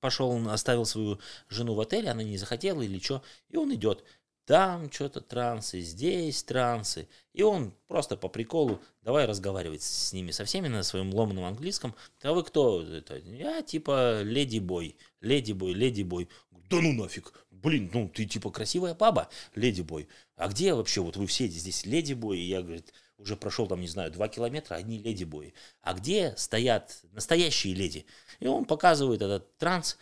[0.00, 4.04] пошел, он оставил свою жену в отеле, она не захотела или что, и он идет.
[4.46, 7.06] Там что-то трансы, здесь трансы.
[7.34, 11.94] И он просто по приколу, давай разговаривать с ними, со всеми на своем ломаном английском.
[12.22, 12.82] А вы кто?
[12.82, 16.30] Это, я типа леди бой, леди бой, леди бой.
[16.50, 20.08] Да ну нафиг, блин, ну ты типа красивая баба, леди бой.
[20.36, 22.38] А где вообще вот вы все здесь леди бой?
[22.38, 25.52] И я, говорит, уже прошел там, не знаю, два километра, одни леди бои.
[25.82, 28.06] А где стоят настоящие леди?
[28.40, 29.98] И он показывает этот транс,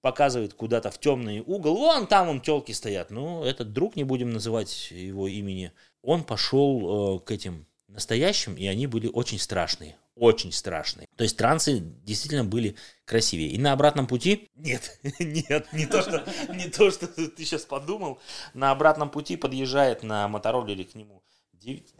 [0.00, 1.76] показывает куда-то в темный угол.
[1.76, 3.10] Вон там вон телки стоят.
[3.10, 8.66] Ну, этот друг, не будем называть его имени, он пошел э, к этим настоящим, и
[8.66, 9.96] они были очень страшные.
[10.14, 11.06] Очень страшные.
[11.16, 13.50] То есть трансы действительно были красивее.
[13.50, 14.48] И на обратном пути...
[14.54, 18.20] Нет, нет, не то, что, не то, что ты сейчас подумал.
[18.52, 21.22] На обратном пути подъезжает на мотороллере к нему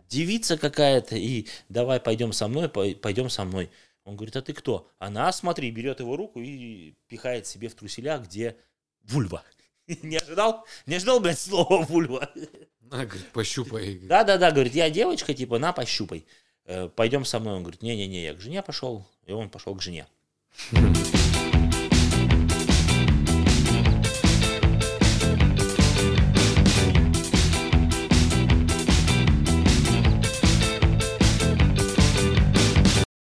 [0.08, 3.70] девица какая-то, и давай пойдем со мной, пой- пойдем со мной.
[4.04, 4.88] Он говорит, а ты кто?
[4.98, 8.56] Она, смотри, берет его руку и пихает себе в труселя, где
[9.04, 9.44] вульва.
[10.02, 10.66] Не ожидал?
[10.86, 12.30] Не ожидал, блядь, слова вульва?
[12.80, 13.98] На, говорит, пощупай.
[14.02, 16.24] Да-да-да, говорит, я девочка, типа, на, пощупай.
[16.64, 17.54] Э, Пойдем со мной.
[17.54, 19.06] Он говорит, не-не-не, я к жене пошел.
[19.26, 20.06] И он пошел к жене.